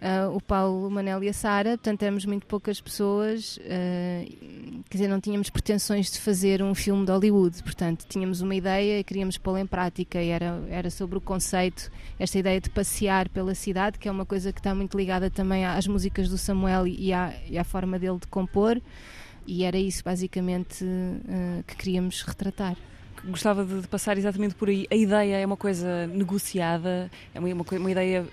[0.00, 4.98] uh, o Paulo, o Manel e a Sara, portanto éramos muito poucas pessoas, uh, quer
[4.98, 9.04] dizer, não tínhamos pretensões de fazer um filme de Hollywood, portanto tínhamos uma ideia e
[9.04, 13.54] queríamos pô-la em prática e era, era sobre o conceito, esta ideia de passear pela
[13.54, 17.12] cidade, que é uma coisa que está muito ligada também às músicas do Samuel e
[17.12, 18.80] à, e à forma dele de compor,
[19.46, 22.76] e era isso basicamente uh, que queríamos retratar
[23.24, 24.86] gostava de, passar exatamente por aí.
[24.90, 28.26] A ideia é uma coisa negociada, é uma, uma, uma ideia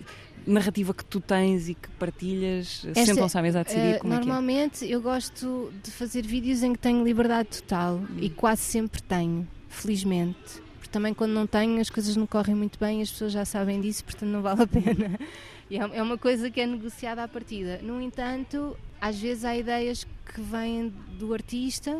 [0.46, 2.86] narrativa que tu tens e que partilhas?
[2.94, 4.96] Sentam-se à mesa a decidir uh, como Normalmente é que é?
[4.96, 8.18] eu gosto de fazer vídeos em que tenho liberdade total hum.
[8.20, 10.64] e quase sempre tenho, felizmente.
[10.78, 13.82] Porque também quando não tenho as coisas não correm muito bem, as pessoas já sabem
[13.82, 15.20] disso, portanto não vale a pena.
[15.68, 17.80] E é, é uma coisa que é negociada à partida.
[17.82, 22.00] No entanto, às vezes há ideias que vêm do artista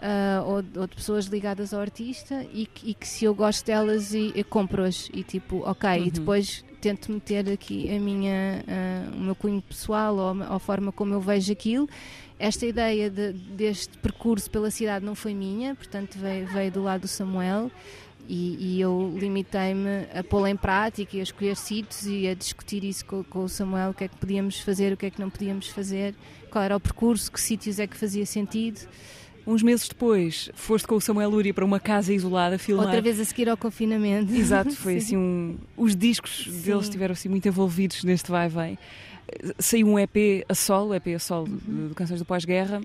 [0.00, 3.66] Uh, ou, ou, de pessoas ligadas ao artista e que, e que se eu gosto
[3.66, 6.06] delas e, eu compro-as e tipo, ok, uhum.
[6.06, 10.90] e depois tento meter aqui a minha, uh, o meu cunho pessoal ou a, forma
[10.90, 11.88] como eu vejo aquilo.
[12.38, 17.02] Esta ideia de, deste percurso pela cidade não foi minha, portanto veio, veio do lado
[17.02, 17.70] do Samuel.
[18.28, 22.84] E, e eu limitei-me a pô-la em prática e a escolher sítios e a discutir
[22.84, 25.20] isso com, com, o Samuel, o que é que podíamos fazer, o que é que
[25.20, 26.14] não podíamos fazer,
[26.50, 28.88] qual era o percurso, que sítios é que fazia sentido.
[29.46, 32.86] Uns meses depois, foste com o Samuel Lúria para uma casa isolada filmar.
[32.86, 34.32] Outra vez a seguir ao confinamento.
[34.34, 35.56] Exato, foi assim um.
[35.76, 36.60] Os discos Sim.
[36.60, 38.78] deles estiveram assim muito envolvidos neste vai-vem.
[39.58, 41.88] Saiu um EP a solo, EP a solo uhum.
[41.88, 42.80] de Canções do Pós-Guerra,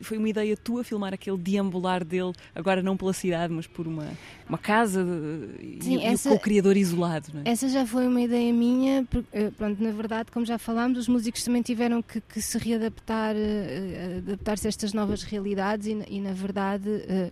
[0.00, 4.08] foi uma ideia tua filmar aquele deambular dele, agora não pela cidade, mas por uma,
[4.48, 7.26] uma casa de, Sim, e, essa, com o criador isolado.
[7.44, 7.50] É?
[7.50, 11.08] Essa já foi uma ideia minha, porque, eh, pronto, na verdade, como já falámos, os
[11.08, 16.20] músicos também tiveram que, que se readaptar, uh, adaptar-se a estas novas realidades e, e
[16.20, 16.84] na verdade,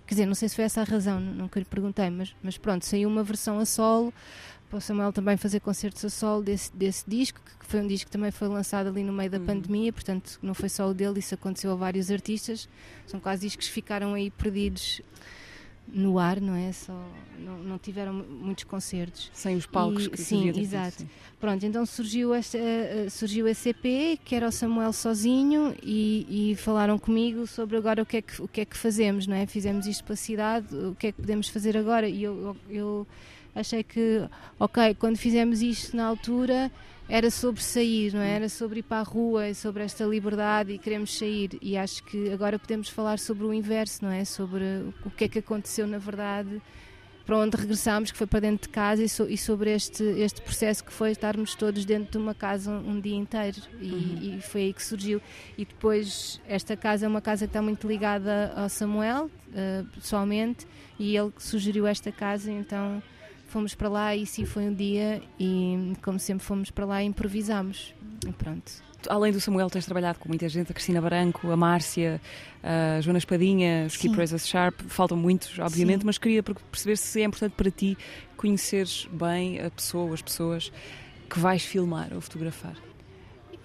[0.06, 2.84] quer dizer, não sei se foi essa a razão, nunca lhe perguntei, mas, mas pronto,
[2.84, 4.12] saiu uma versão a solo
[4.72, 8.06] para o Samuel também fazer concertos a solo desse, desse disco, que foi um disco
[8.06, 9.44] que também foi lançado ali no meio da uhum.
[9.44, 12.66] pandemia, portanto não foi só o dele, isso aconteceu a vários artistas.
[13.06, 15.02] São quase discos que ficaram aí perdidos
[15.86, 16.72] no ar, não é?
[16.72, 17.06] Só,
[17.38, 19.30] não, não tiveram muitos concertos.
[19.34, 21.02] Sem os palcos e, que Sim, exato.
[21.02, 21.10] Sim.
[21.38, 26.56] Pronto, então surgiu, esta, uh, surgiu esse EP, que era o Samuel sozinho, e, e,
[26.56, 29.44] falaram comigo sobre agora o que, é que, o que é que fazemos, não é?
[29.44, 32.08] Fizemos isto para a cidade, o que é que podemos fazer agora?
[32.08, 33.06] E eu, eu
[33.54, 34.22] achei que,
[34.58, 36.70] ok, quando fizemos isto na altura
[37.08, 38.36] era sobre sair, não é?
[38.36, 41.58] Era sobre ir para a rua, e sobre esta liberdade e queremos sair.
[41.60, 44.24] E acho que agora podemos falar sobre o inverso, não é?
[44.24, 44.64] Sobre
[45.04, 46.62] o que é que aconteceu na verdade,
[47.26, 50.82] para onde regressámos, que foi para dentro de casa, e, e sobre este, este processo
[50.82, 53.60] que foi estarmos todos dentro de uma casa um, um dia inteiro.
[53.80, 54.38] E, uhum.
[54.38, 55.20] e, foi aí que surgiu.
[55.58, 60.66] E depois, esta casa é uma casa que está muito ligada ao Samuel, uh, pessoalmente,
[60.98, 63.02] e ele sugeriu esta casa, então
[63.52, 67.06] fomos para lá e sim foi um dia e como sempre fomos para lá e
[67.06, 67.94] improvisámos
[68.26, 68.72] e pronto.
[69.08, 72.20] Além do Samuel tens trabalhado com muita gente, a Cristina Branco, a Márcia,
[72.62, 76.06] a Joana Espadinha, os Keep Razors Sharp, faltam muitos obviamente, sim.
[76.06, 77.98] mas queria perceber se é importante para ti
[78.36, 80.72] conheceres bem a pessoa, as pessoas
[81.28, 82.76] que vais filmar ou fotografar.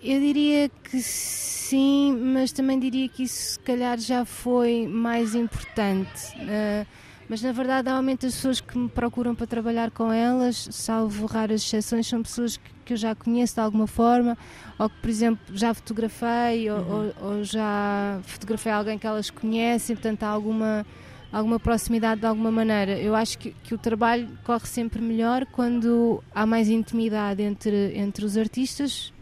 [0.03, 6.35] Eu diria que sim, mas também diria que isso se calhar já foi mais importante.
[6.35, 11.25] Uh, mas na verdade, normalmente as pessoas que me procuram para trabalhar com elas, salvo
[11.25, 14.37] raras exceções, são pessoas que, que eu já conheço de alguma forma,
[14.79, 17.13] ou que, por exemplo, já fotografei, ou, uhum.
[17.21, 20.85] ou, ou já fotografei alguém que elas conhecem, portanto há alguma
[21.31, 22.97] alguma proximidade de alguma maneira.
[22.97, 28.25] Eu acho que, que, o trabalho corre sempre melhor quando há mais intimidade entre, entre
[28.25, 29.13] os artistas,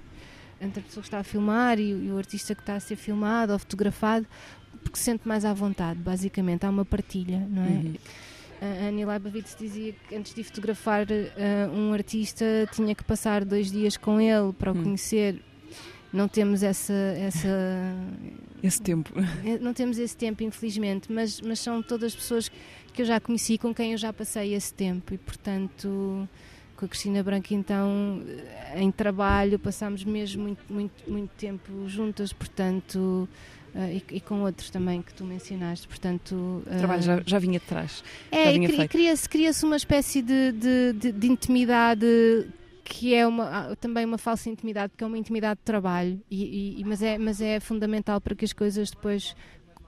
[0.61, 2.95] entre a pessoa que está a filmar e, e, o artista que está a ser
[2.95, 4.25] filmado ou fotografado,
[4.85, 6.63] porque se sente mais à vontade, basicamente.
[6.63, 7.67] Há uma partilha, não é?
[7.67, 7.95] Uhum.
[8.61, 13.71] A Annie Leibovitz dizia que antes de fotografar uh, um artista tinha que passar dois
[13.71, 14.83] dias com ele para o hum.
[14.83, 15.41] conhecer.
[16.13, 17.49] Não temos essa, essa
[18.63, 19.11] esse tempo.
[19.43, 22.49] É, não temos esse tempo, infelizmente, mas, mas são todas pessoas
[22.93, 26.29] que eu já conheci, com quem eu já passei esse tempo e, portanto,
[26.77, 28.21] com a Cristina Branca, então,
[28.75, 33.27] em trabalho, passámos mesmo muito, muito, muito tempo juntas, portanto.
[33.75, 36.63] Uh, e, e, com outros também que tu mencionaste, portanto...
[36.65, 38.05] O trabalho já, já vinha de trás.
[38.31, 42.07] É, cria-se cria uma espécie de, de, de, de, intimidade
[42.85, 46.83] que é uma, também uma falsa intimidade, porque é uma intimidade de trabalho, e, e,
[46.85, 49.35] mas, é, mas é fundamental para que as coisas depois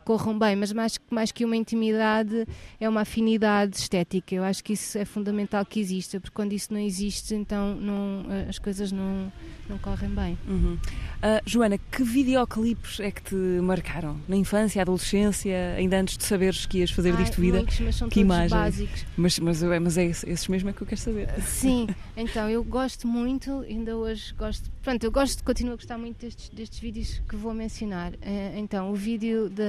[0.08, 2.48] corram bem, mas mais, mais que uma intimidade
[2.80, 4.34] é uma afinidade estética.
[4.34, 8.26] Eu acho que isso é fundamental que exista, porque quando isso não existe, então não,
[8.48, 9.30] as coisas não,
[9.67, 10.38] não correm bem.
[10.48, 10.76] Uhum.
[11.17, 14.17] Uh, Joana, que videoclipes é que te marcaram?
[14.30, 17.58] Na infância, adolescência, ainda antes de saberes que ias fazer Ai, disto vida?
[17.58, 18.58] Muitos, mas são que imagem?
[18.58, 19.06] básicos.
[19.17, 21.28] Mas, mas, mas é esses mesmo é que eu quero saber.
[21.41, 24.72] Sim, então eu gosto muito, ainda hoje gosto.
[24.82, 28.13] Pronto, eu gosto, continuo a gostar muito destes, destes vídeos que vou mencionar.
[28.13, 29.65] Uh, então, o vídeo da,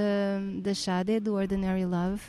[0.61, 2.23] da Shade, do Ordinary Love.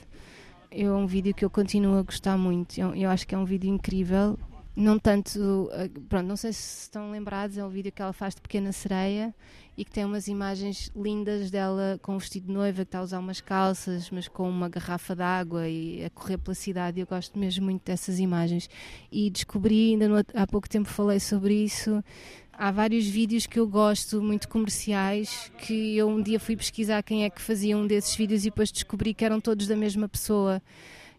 [0.71, 2.79] É um vídeo que eu continuo a gostar muito.
[2.79, 4.37] Eu, eu acho que é um vídeo incrível
[4.79, 8.33] não tanto, eh, pronto, não sei se estão lembrados, é um vídeo que ela faz
[8.33, 9.35] de Pequena Sereia
[9.77, 13.03] e que tem umas imagens lindas dela com um vestido de noiva, que está a
[13.03, 16.99] usar umas calças, mas com uma garrafa de água e a correr pela cidade.
[16.99, 18.69] Eu gosto mesmo muito dessas imagens.
[19.11, 22.01] E descobri, ainda no, há pouco tempo falei sobre isso,
[22.59, 27.23] há vários vídeos que eu gosto, muito comerciais, que eu um dia fui pesquisar quem
[27.23, 30.61] é que fazia um desses vídeos e depois descobri que eram todos da mesma pessoa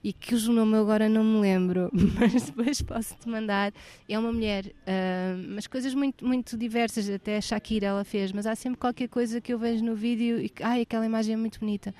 [0.02, 3.72] e que o nome agora não me lembro, mas depois posso te mandar.
[4.08, 8.46] É uma mulher, uh, mas coisas muito, muito diversas, até a Shakira ela fez, mas
[8.46, 11.36] há sempre qualquer coisa que eu vejo no vídeo e que, ai, aquela imagem é
[11.36, 11.94] muito bonita.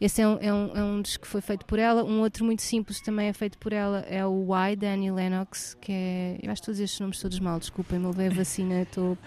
[0.00, 2.02] Esse é um, é, um, é um dos que foi feito por ela.
[2.02, 5.76] Um outro muito simples também é feito por ela é o Why, da Annie Lennox,
[5.78, 6.38] que é.
[6.42, 9.18] Eu acho todos estes nomes todos mal, desculpem-me, levei a vacina, estou.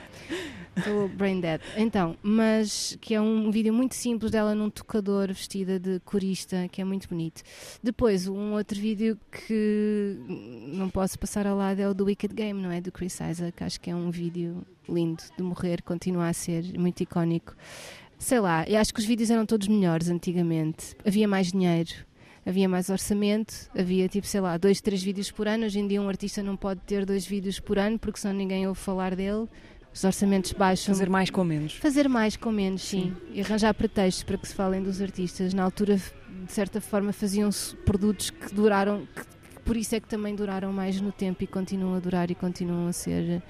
[0.76, 1.62] Estou brain dead.
[1.78, 6.82] Então, mas que é um vídeo muito simples dela num tocador vestida de corista, que
[6.82, 7.44] é muito bonito.
[7.84, 10.18] Depois, um outro vídeo que
[10.68, 12.80] não posso passar ao lado é o do Wicked Game, não é?
[12.80, 13.64] Do Chris Isaac.
[13.64, 17.56] Acho que é um vídeo lindo de morrer, continua a ser muito icónico.
[18.20, 20.96] Sei lá, eu acho que os vídeos eram todos melhores antigamente.
[21.06, 21.92] Havia mais dinheiro,
[22.46, 25.66] havia mais orçamento, havia tipo, sei lá, dois, três vídeos por ano.
[25.66, 28.68] Hoje em dia um artista não pode ter dois vídeos por ano porque senão ninguém
[28.68, 29.48] ouve falar dele.
[29.94, 30.94] Os orçamentos baixam.
[30.94, 31.74] Fazer mais com menos.
[31.76, 33.14] Fazer mais com menos, sim.
[33.16, 33.32] sim.
[33.32, 35.54] E arranjar pretextos para que se falem dos artistas.
[35.54, 36.02] Na altura,
[36.44, 39.24] de certa forma, faziam-se produtos que duraram, que,
[39.64, 42.88] por isso é que também duraram mais no tempo e continuam a durar e continuam
[42.88, 43.42] a ser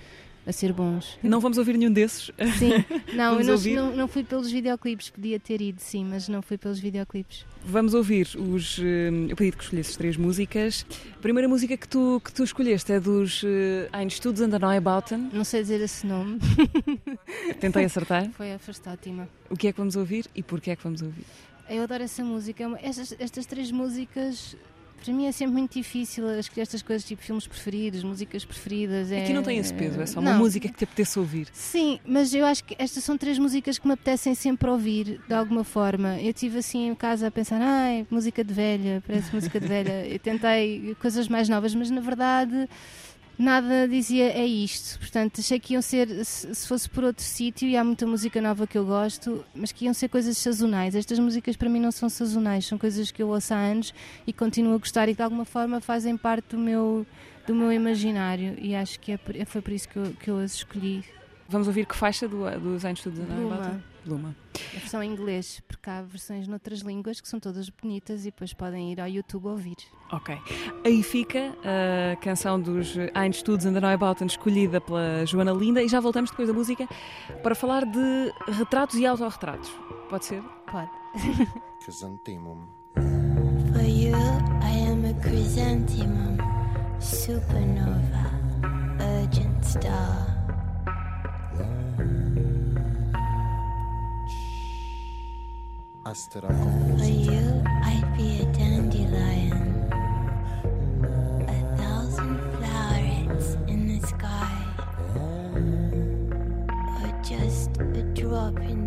[0.45, 1.17] a ser bons.
[1.23, 2.31] Não vamos ouvir nenhum desses?
[2.57, 2.83] Sim,
[3.15, 6.57] não, eu não, não, não, fui pelos videoclipes, podia ter ido sim, mas não fui
[6.57, 7.45] pelos videoclipes.
[7.65, 8.77] Vamos ouvir os.
[8.79, 10.85] Eh, eu pedi que escolhesses três músicas.
[11.15, 13.47] A primeira música que tu, que tu escolheste é dos uh,
[13.93, 15.29] Ein Studs and Neubauten.
[15.31, 16.39] Não sei dizer esse nome.
[17.59, 18.29] Tentei acertar.
[18.35, 19.29] Foi a ótima.
[19.49, 21.25] O que é que vamos ouvir e porquê é que vamos ouvir?
[21.69, 22.63] Eu adoro essa música.
[22.81, 24.55] Estas, estas três músicas
[25.03, 29.11] para mim é sempre muito difícil escolher estas coisas, tipo filmes preferidos, músicas preferidas.
[29.11, 29.23] É...
[29.23, 30.39] Aqui não tem esse peso, é só uma não.
[30.39, 31.47] música que te apetece ouvir.
[31.51, 35.33] Sim, mas eu acho que estas são três músicas que me apetecem sempre ouvir, de
[35.33, 36.19] alguma forma.
[36.21, 40.07] Eu estive assim em casa a pensar, ai, música de velha, parece música de velha.
[40.07, 42.69] Eu tentei coisas mais novas, mas na verdade
[43.37, 44.99] nada dizia é isto.
[44.99, 48.67] Portanto, achei que iam ser, se fosse por outro sítio, e há muita música nova
[48.67, 50.95] que eu gosto, mas que iam ser coisas sazonais.
[50.95, 53.93] Estas músicas para mim não são sazonais, são coisas que eu ouço há anos
[54.25, 57.05] e continuo a gostar e de alguma forma fazem parte do meu,
[57.45, 58.55] do meu imaginário.
[58.59, 61.03] E acho que é por, é, foi por isso que eu, que eu as escolhi.
[61.47, 63.92] Vamos ouvir que faixa do, dos anos do 19?
[64.03, 64.35] Pluma.
[64.55, 68.53] A versão em inglês, porque há versões noutras línguas que são todas bonitas e depois
[68.53, 69.77] podem ir ao YouTube ouvir.
[70.11, 70.37] Ok.
[70.85, 75.87] Aí fica a canção dos Ein Studs and the Neubauten, escolhida pela Joana Linda, e
[75.87, 76.87] já voltamos depois da música
[77.41, 79.71] para falar de retratos e autorretratos.
[80.09, 80.43] Pode ser?
[80.71, 80.91] Pode.
[81.83, 82.67] Chrysanthemum.
[83.73, 84.15] For you,
[84.61, 86.37] I am a chrysanthemum,
[86.99, 88.29] supernova,
[88.99, 90.32] urgent star.
[96.05, 99.89] For you, I'd be a dandelion.
[101.47, 104.65] A thousand flowers in the sky.
[106.75, 108.82] Or just a drop in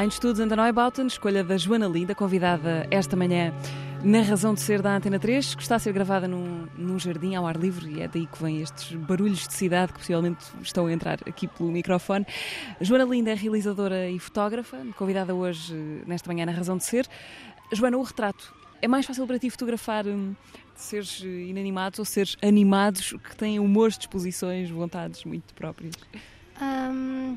[0.00, 3.52] Em estudos Anda Neubauten, escolha da Joana Linda, convidada esta manhã
[4.02, 7.34] na Razão de Ser da Antena 3, que está a ser gravada num, num jardim
[7.34, 10.86] ao ar livre e é daí que vêm estes barulhos de cidade que possivelmente estão
[10.86, 12.26] a entrar aqui pelo microfone.
[12.80, 15.74] Joana Linda é realizadora e fotógrafa, convidada hoje
[16.06, 17.06] nesta manhã na Razão de Ser.
[17.70, 18.54] Joana, o retrato.
[18.80, 20.34] É mais fácil para ti fotografar hum,
[20.74, 25.94] seres inanimados ou seres animados que têm humores, disposições, vontades muito próprias?
[26.58, 27.36] Hum,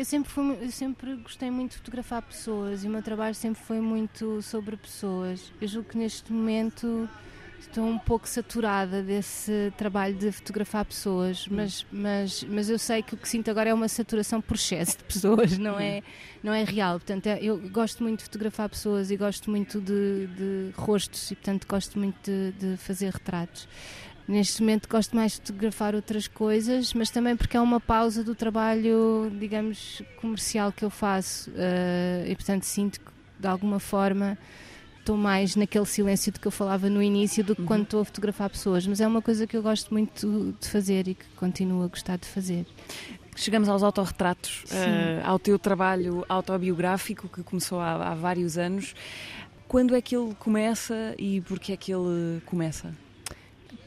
[0.00, 3.62] eu, sempre fui, eu sempre gostei muito de fotografar pessoas e o meu trabalho sempre
[3.62, 5.52] foi muito sobre pessoas.
[5.60, 7.08] Eu julgo que neste momento
[7.60, 13.12] estou um pouco saturada desse trabalho de fotografar pessoas, mas, mas, mas eu sei que
[13.14, 16.02] o que sinto agora é uma saturação por excesso de pessoas, não é,
[16.42, 16.98] não é real.
[16.98, 21.34] Portanto, é- eu gosto muito de fotografar pessoas e gosto muito de, de rostos e,
[21.34, 23.68] portanto, gosto muito de, de fazer retratos.
[24.30, 28.32] Neste momento gosto mais de fotografar outras coisas, mas também porque é uma pausa do
[28.32, 34.38] trabalho, digamos, comercial que eu faço eh, e, portanto, sinto que de alguma forma
[35.00, 38.04] estou mais naquele silêncio de que eu falava no início do que quando estou a
[38.04, 41.82] fotografar pessoas, mas é uma coisa que eu gosto muito de fazer e que continuo
[41.82, 42.64] a gostar de fazer.
[43.34, 48.94] Chegamos aos autorretratos, eh, ao teu trabalho autobiográfico que começou há, há vários anos.
[49.66, 52.94] Quando é que ele começa e porquê é que ele começa?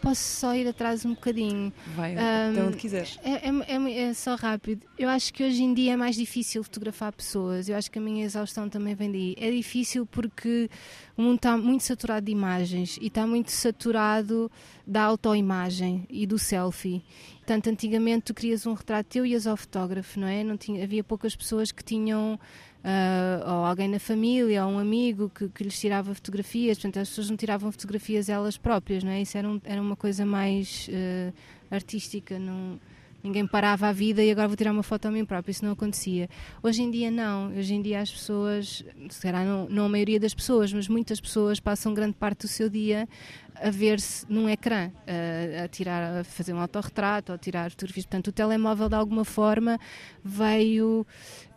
[0.03, 1.71] Posso só ir atrás um bocadinho.
[1.95, 3.17] Vai Ahm, até onde quiseres.
[3.23, 4.85] É, é- é- é só rápido.
[4.99, 7.69] Eu acho que hoje em dia é mais difícil fotografar pessoas.
[7.69, 9.33] Eu acho que a minha exaustão também vem daí.
[9.39, 10.69] É difícil porque
[11.15, 14.51] o mundo está muito saturado de imagens e está muito saturado
[14.85, 17.01] da autoimagem e do selfie.
[17.37, 20.43] Portanto, antigamente tu querias um retrato teu e ias ao fotógrafo, não é?
[20.43, 22.37] Não tinha, havia poucas pessoas que tinham
[22.83, 27.09] ah, ou alguém na família, ou um amigo que, que lhes tirava fotografias, portanto as
[27.09, 29.21] pessoas não tiravam fotografias elas próprias, não é?
[29.21, 31.31] Isso era, um- era uma coisa mais ah,
[31.75, 32.79] artística, não,
[33.23, 35.51] ninguém parava a vida e agora vou tirar uma foto a mim próprio.
[35.51, 36.29] Isso não acontecia.
[36.61, 37.55] Hoje em dia, não.
[37.57, 41.21] Hoje em dia, as pessoas, se calhar não, não a maioria das pessoas, mas muitas
[41.21, 43.07] pessoas passam grande parte do seu dia
[43.55, 48.05] a ver-se num ecrã, a, a, tirar, a fazer um autorretrato, ou a tirar fotografias.
[48.05, 49.79] Portanto, o telemóvel, de alguma forma,
[50.21, 51.07] veio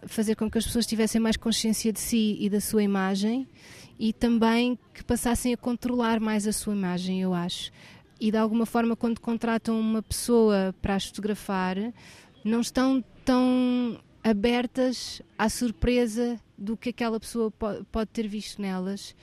[0.07, 3.47] fazer com que as pessoas tivessem mais consciência de si e da sua imagem
[3.99, 7.71] e também que passassem a controlar mais a sua imagem, eu acho.
[8.21, 11.77] E de alguma forma, quando contratam uma pessoa para as fotografar,
[12.45, 19.15] não estão tão abertas à surpresa do que aquela pessoa pode ter visto nelas,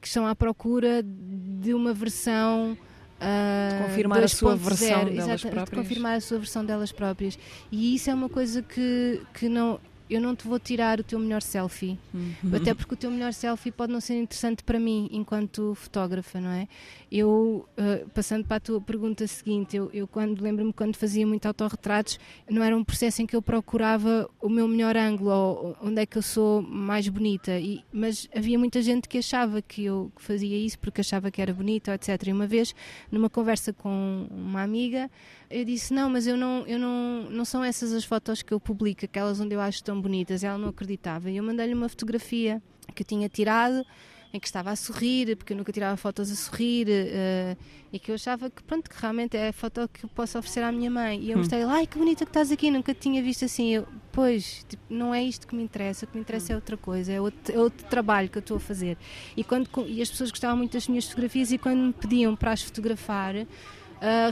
[0.00, 2.76] que estão à procura de uma versão.
[3.18, 5.64] Uh, de confirmar a sua versão 0, delas próprias.
[5.64, 7.38] De confirmar a sua versão delas próprias.
[7.70, 9.80] E isso é uma coisa que, que não,
[10.10, 11.98] eu não te vou tirar o teu melhor selfie.
[12.14, 12.54] Uhum.
[12.54, 16.50] Até porque o teu melhor selfie pode não ser interessante para mim enquanto fotógrafa, não
[16.50, 16.68] é?
[17.10, 21.46] Eu, uh, passando para a tua pergunta seguinte, eu, eu quando lembro-me quando fazia muito
[21.46, 26.02] autorretratos, não era um processo em que eu procurava o meu melhor ângulo ou onde
[26.02, 27.58] é que eu sou mais bonita.
[27.58, 31.52] E, mas havia muita gente que achava que eu fazia isso porque achava que era
[31.52, 32.26] bonita, etc.
[32.26, 32.74] E uma vez,
[33.10, 35.10] numa conversa com uma amiga,
[35.50, 38.60] eu disse: Não, mas eu não, eu não, não são essas as fotos que eu
[38.60, 40.44] publico, aquelas onde eu acho tão bonitas.
[40.44, 41.30] Ela não acreditava.
[41.30, 42.62] E eu mandei-lhe uma fotografia
[42.94, 43.84] que eu tinha tirado
[44.32, 47.56] em que estava a sorrir, porque eu nunca tirava fotos a sorrir, uh,
[47.92, 50.62] e que eu achava que, pronto, que realmente é a foto que eu posso oferecer
[50.62, 51.20] à minha mãe.
[51.20, 51.38] E eu hum.
[51.38, 53.74] mostrei ai que bonita que estás aqui, nunca te tinha visto assim.
[53.74, 56.76] Eu, pois, tipo, não é isto que me interessa, o que me interessa é outra
[56.76, 58.98] coisa, é outro, é outro trabalho que eu estou a fazer.
[59.36, 62.52] E, quando, e as pessoas gostavam muito das minhas fotografias e quando me pediam para
[62.52, 63.46] as fotografar, uh,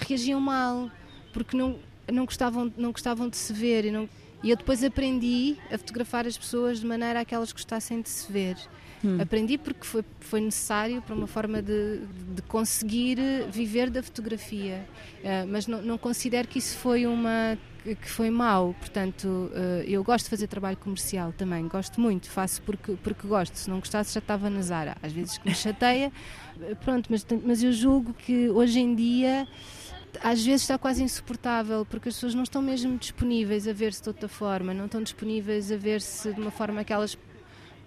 [0.06, 0.90] reagiam mal
[1.36, 1.78] porque não,
[2.10, 3.84] não, gostavam, não gostavam de se ver.
[3.84, 4.08] E, não,
[4.42, 8.08] e eu depois aprendi a fotografar as pessoas de maneira a que elas gostassem de
[8.08, 8.56] se ver.
[9.04, 9.18] Hum.
[9.20, 12.00] Aprendi porque foi, foi necessário para uma forma de,
[12.34, 13.18] de conseguir
[13.50, 14.82] viver da fotografia.
[15.18, 17.58] Uh, mas não, não considero que isso foi uma
[17.94, 22.60] que foi mau, portanto uh, eu gosto de fazer trabalho comercial também, gosto muito, faço
[22.62, 26.10] porque, porque gosto, se não gostasse já estava na Zara, às vezes que me chateia,
[26.84, 29.46] pronto, mas, mas eu julgo que hoje em dia
[30.22, 34.08] às vezes está quase insuportável porque as pessoas não estão mesmo disponíveis a ver-se de
[34.08, 37.16] outra forma, não estão disponíveis a ver-se de uma forma que elas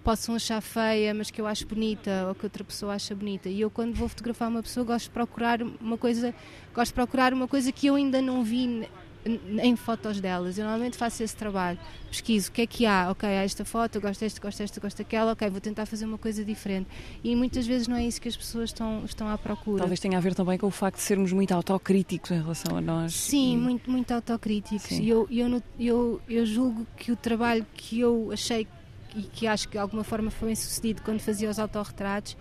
[0.02, 3.48] possam achar feia, mas que eu acho bonita ou que outra pessoa acha bonita.
[3.48, 6.34] E eu quando vou fotografar uma pessoa gosto de procurar uma coisa,
[6.74, 8.88] gosto procurar uma coisa que eu ainda não vi
[9.24, 10.58] em fotos delas.
[10.58, 11.78] Eu normalmente faço esse trabalho.
[12.10, 13.10] Pesquiso o que é que há.
[13.10, 15.32] Ok, há esta foto, gosto desta, gosto desta, gosto daquela.
[15.32, 16.88] Ok, vou tentar fazer uma coisa diferente.
[17.22, 19.78] E muitas vezes não é isso que as pessoas estão, estão à procura.
[19.78, 22.80] Talvez tenha a ver também com o facto de sermos muito autocríticos em relação a
[22.80, 23.14] nós.
[23.14, 23.56] Sim, e...
[23.56, 24.90] muito, muito autocríticos.
[24.90, 28.66] E eu, eu, eu, eu julgo que o trabalho que eu achei
[29.14, 32.36] e que acho que de alguma forma foi bem sucedido quando fazia os autorretratos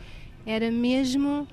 [0.45, 1.47] era mesmo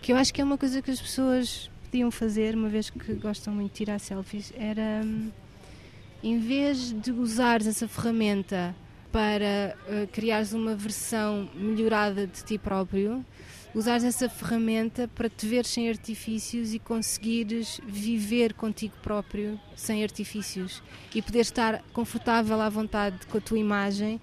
[0.00, 3.12] que eu acho que é uma coisa que as pessoas podiam fazer, uma vez que
[3.12, 5.30] gostam muito de tirar selfies, era hum,
[6.22, 8.74] em vez de usares essa ferramenta
[9.12, 13.22] para uh, criares uma versão melhorada de ti próprio,
[13.74, 20.82] usares essa ferramenta para te ver sem artifícios e conseguires viver contigo próprio sem artifícios
[21.14, 24.18] e poder estar confortável à vontade com a tua imagem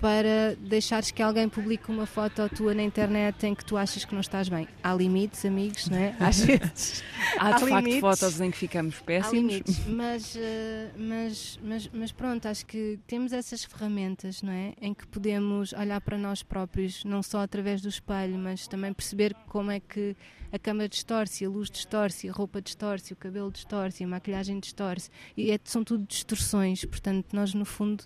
[0.00, 4.14] para deixares que alguém publique uma foto tua na internet em que tu achas que
[4.14, 4.66] não estás bem.
[4.82, 6.16] Há limites, amigos, não é?
[6.18, 7.04] Às vezes.
[7.38, 9.28] Há de facto limites, fotos em que ficamos péssimos.
[9.28, 14.72] Há limites, mas, eh, mas, mas, mas pronto, acho que temos essas ferramentas, não é?
[14.80, 19.34] Em que podemos olhar para nós próprios, não só através do espelho, mas também perceber
[19.48, 20.16] como é que
[20.52, 25.10] a câmara distorce, a luz distorce, a roupa distorce, o cabelo distorce, a maquilhagem distorce.
[25.36, 28.04] E é, são tudo distorções, portanto, nós no fundo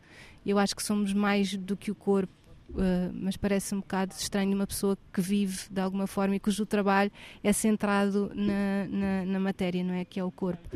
[0.51, 2.32] eu acho que somos mais do que o corpo.
[2.70, 6.66] Uh, mas parece um bocado estranho uma pessoa que vive de alguma forma e cujo
[6.66, 10.05] trabalho é centrado na, na, na matéria, não é?
[10.05, 10.68] Que é o corpo.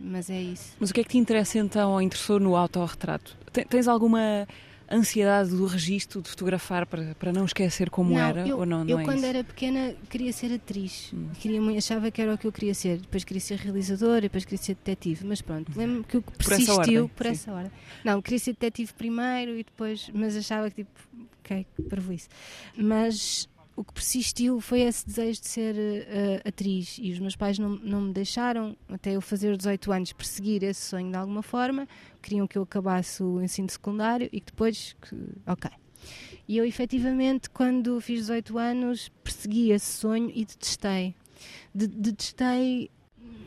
[0.00, 0.74] Mas é isso.
[0.80, 3.36] Mas o que é que te interessa então ou interessou no autorretrato?
[3.68, 4.48] Tens alguma
[4.90, 8.84] ansiedade do registro de fotografar para, para não esquecer como não, era eu, ou não?
[8.84, 9.26] não eu é quando isso?
[9.26, 11.28] era pequena queria ser atriz, hum.
[11.40, 12.98] queria, achava que era o que eu queria ser.
[12.98, 15.26] Depois queria ser realizadora, depois queria ser detetive.
[15.26, 15.78] Mas pronto, uhum.
[15.78, 17.72] lembro-me que o que persistiu por essa, ordem, por essa hora.
[18.04, 20.90] Não, queria ser detetive primeiro e depois, mas achava que tipo,
[21.40, 22.28] ok, para isso.
[22.76, 27.58] Mas o que persistiu foi esse desejo de ser uh, atriz e os meus pais
[27.58, 31.88] não, não me deixaram, até eu fazer 18 anos, perseguir esse sonho de alguma forma.
[32.22, 34.94] Queriam que eu acabasse o ensino secundário e que depois.
[35.02, 35.16] Que,
[35.46, 35.70] ok.
[36.46, 41.14] E eu, efetivamente, quando fiz 18 anos, persegui esse sonho e detestei.
[41.74, 42.90] De, detestei.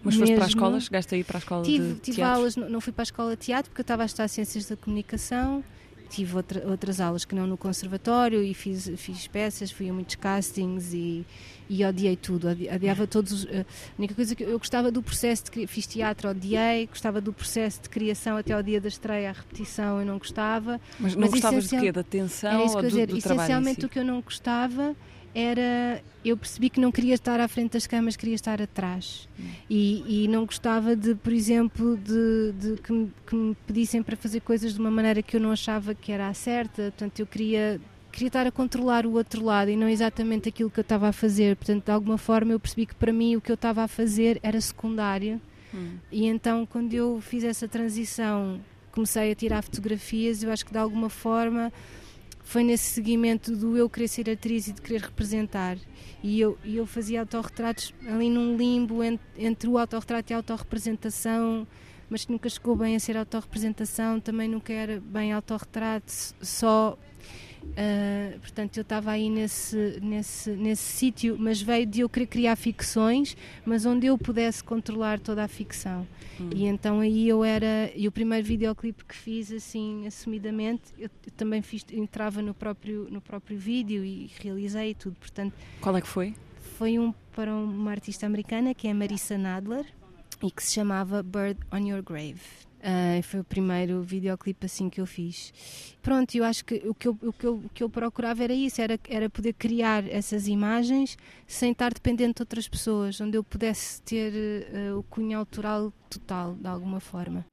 [0.04, 0.80] Mas foste para a escola?
[0.80, 3.04] Chegaste a ir para a escola tive, de tive aulas, não, não fui para a
[3.04, 5.64] escola de teatro porque eu estava a estudar Ciências da Comunicação
[6.08, 10.16] tive outra, outras aulas que não no conservatório e fiz, fiz peças, fui a muitos
[10.16, 11.26] castings e,
[11.70, 15.04] e odiei tudo, odi- odiava todos os, eh, a única coisa que eu gostava do
[15.04, 19.30] processo de fiz teatro, odiei, gostava do processo de criação até ao dia da estreia,
[19.30, 20.80] a repetição eu não gostava.
[21.00, 21.92] Mas não Mas gostavas de quê?
[21.92, 23.86] Da tensão Era isso ou do, dizer, do essencialmente si?
[23.86, 24.96] o que eu não gostava
[25.34, 29.30] era eu percebi que não queria estar à frente das câmaras, queria estar atrás.
[29.70, 34.18] E, e não gostava de, por exemplo, de, de que, me, que me pedissem para
[34.18, 37.26] fazer coisas de uma maneira que eu não achava que era a certa, portanto eu
[37.26, 37.80] queria
[38.12, 41.14] queria estar a controlar o outro lado e não exatamente aquilo que eu estava a
[41.14, 43.88] fazer, portanto de alguma forma eu percebi que para mim o que eu estava a
[43.88, 45.40] fazer era secundário
[45.74, 45.98] Hum.
[46.12, 48.60] e então, quando eu fiz essa transição,
[48.92, 51.72] comecei a tirar fotografias, eu acho que de alguma forma
[52.48, 55.78] foi nesse seguimento do eu querer ser atriz e de querer representar.
[56.24, 61.68] E eu, eu fazia autorretratos ali num limbo en- entre o autorretrato e a autorrepresentação,
[62.10, 66.98] mas que nunca chegou bem a ser autorrepresentação, também nunca era bem autorretrato, só.
[67.76, 72.56] Ah, portanto, eu estava aí nesse, nesse, nesse sítio, mas veio de eu querer criar
[72.56, 73.36] ficções,
[73.66, 76.08] mas onde eu pudesse controlar toda a ficção.
[76.40, 76.50] Hum.
[76.56, 77.92] E então aí eu era.
[77.96, 83.08] E o primeiro videoclipe que fiz, assim, assumidamente, eu, eu também fiz, entrava no próprio,
[83.10, 85.16] no próprio vídeo e realizei tudo.
[85.20, 86.36] Portanto, Qual é que foi?
[86.78, 89.86] foi um para uma artista americana que é Marissa Nadler
[90.44, 92.67] e que se chamava Bird on Your Grave.
[92.82, 95.54] Ah, foi o primeiro videoclipe assim que eu fiz.
[96.02, 98.54] Pronto, eu acho que o que eu, o que eu, o que eu procurava era
[98.54, 103.44] isso, era, era poder criar essas imagens sem estar dependente de outras pessoas, onde eu
[103.44, 104.34] pudesse ter
[104.72, 107.46] eh, o cunho autoral total, de alguma forma.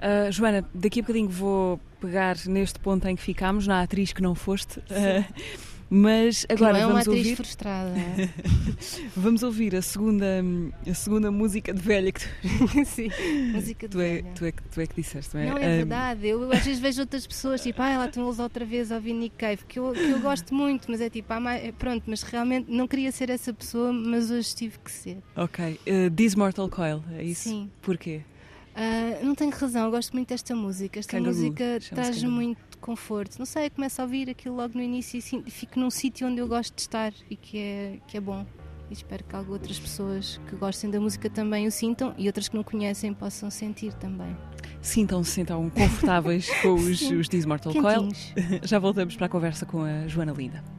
[0.00, 4.22] Ah, Joana, daqui a bocadinho vou pegar neste ponto em que ficámos, na atriz que
[4.22, 4.80] não foste.
[5.90, 7.94] Mas Que agora não é uma vamos atriz ouvir, frustrada.
[9.16, 10.26] vamos ouvir a segunda,
[10.86, 12.28] a segunda música de velha que tu,
[12.84, 13.08] Sim,
[13.52, 14.32] música de tu, é, velha.
[14.34, 15.46] tu, é, que- tu é que disseste, não é?
[15.50, 18.38] Não é verdade, eu, eu às vezes vejo outras pessoas tipo, ah, lá estão eles
[18.38, 21.32] outra vez a ouvir Nick Cave, que eu, que eu gosto muito, mas é tipo,
[21.32, 25.18] ah, mais, pronto, mas realmente não queria ser essa pessoa, mas hoje tive que ser.
[25.36, 25.80] ok.
[25.86, 27.48] Uh, This Mortal Coil, é isso?
[27.48, 27.70] Sim.
[27.80, 28.20] Porquê?
[28.74, 31.00] Ah, não tenho razão, eu gosto muito desta música.
[31.00, 32.30] Esta Kangaroo, música traz Kangaroo.
[32.78, 33.38] Muito conforto.
[33.38, 36.48] Não sei, começo a ouvir aquilo logo no início e fico num sítio onde eu
[36.48, 38.46] gosto de estar e que é, que é bom.
[38.88, 42.48] E espero que algumas outras pessoas que gostem da música também o sintam e outras
[42.48, 44.34] que não conhecem possam sentir também.
[44.80, 47.16] Sintam-se então confortáveis com os, Sim.
[47.16, 48.08] os This Mortal Coil.
[48.62, 50.77] Já voltamos para a conversa com a Joana Linda.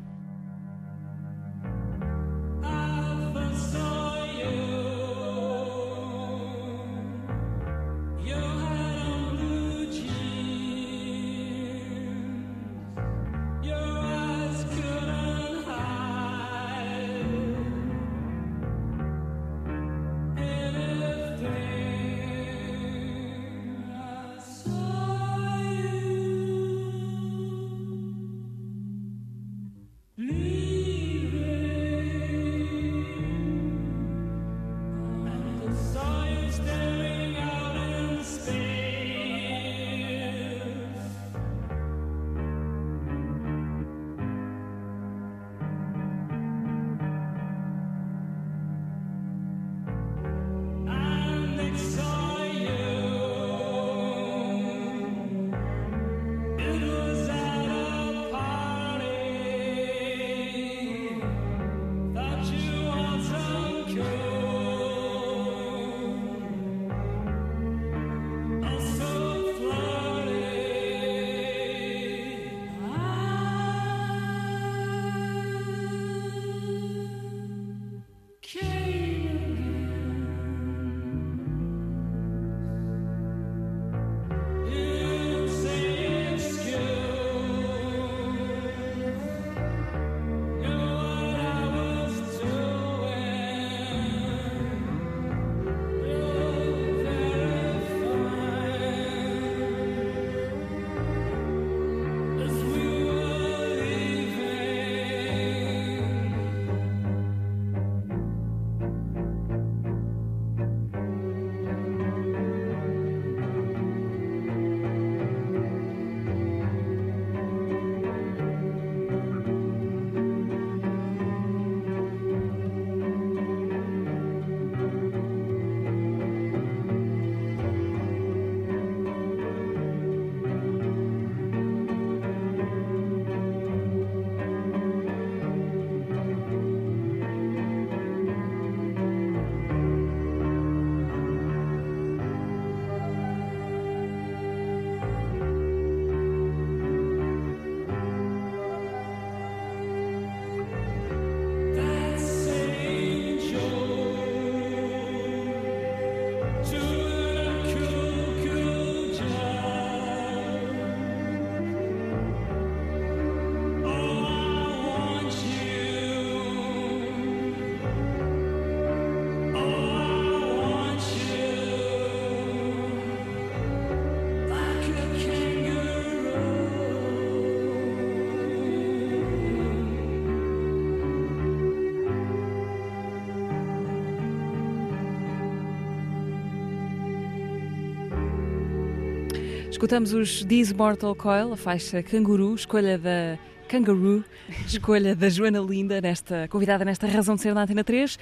[189.80, 194.26] Escutamos os These Mortal Coil, a faixa Canguru, escolha da Kangaroo,
[194.68, 198.20] escolha da Joana Linda, nesta, convidada nesta Razão de Ser na Antena 3.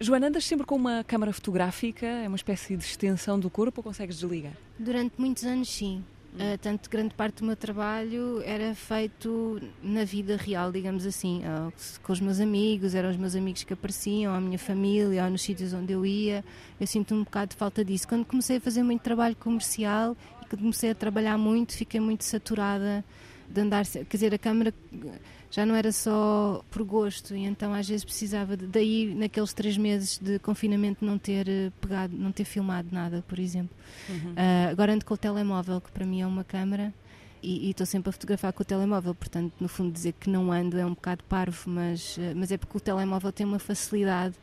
[0.00, 2.06] Joana, andas sempre com uma câmara fotográfica?
[2.06, 4.54] É uma espécie de extensão do corpo ou consegues desligar?
[4.78, 6.02] Durante muitos anos, sim.
[6.36, 11.72] Uh, tanto grande parte do meu trabalho era feito na vida real, digamos assim, uh,
[12.02, 15.42] com os meus amigos, eram os meus amigos que apareciam, a minha família, ou nos
[15.42, 16.42] sítios onde eu ia.
[16.80, 18.08] Eu sinto um bocado de falta disso.
[18.08, 20.16] Quando comecei a fazer muito trabalho comercial
[20.56, 23.04] comecei a trabalhar muito, fiquei muito saturada
[23.48, 23.86] de andar.
[23.86, 24.72] Quer dizer, a câmera
[25.54, 29.76] já não era só por gosto, e então às vezes precisava de, daí naqueles três
[29.76, 33.76] meses de confinamento não ter eh, pegado, não ter filmado nada, por exemplo.
[34.08, 34.32] Uhum.
[34.32, 36.92] Uh, agora ando com o telemóvel, que para mim é uma câmera,
[37.40, 40.76] e estou sempre a fotografar com o telemóvel, portanto, no fundo, dizer que não ando
[40.76, 44.34] é um bocado parvo, mas, uh, mas é porque o telemóvel tem uma facilidade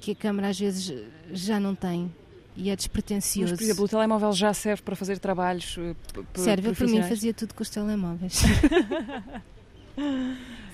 [0.00, 0.92] que a câmera às vezes
[1.32, 2.12] já não tem
[2.58, 3.52] e é despretensioso.
[3.52, 5.96] Mas, por exemplo, o telemóvel já serve para fazer trabalhos uh,
[6.34, 8.42] Serve, para mim fazia tudo com os telemóveis.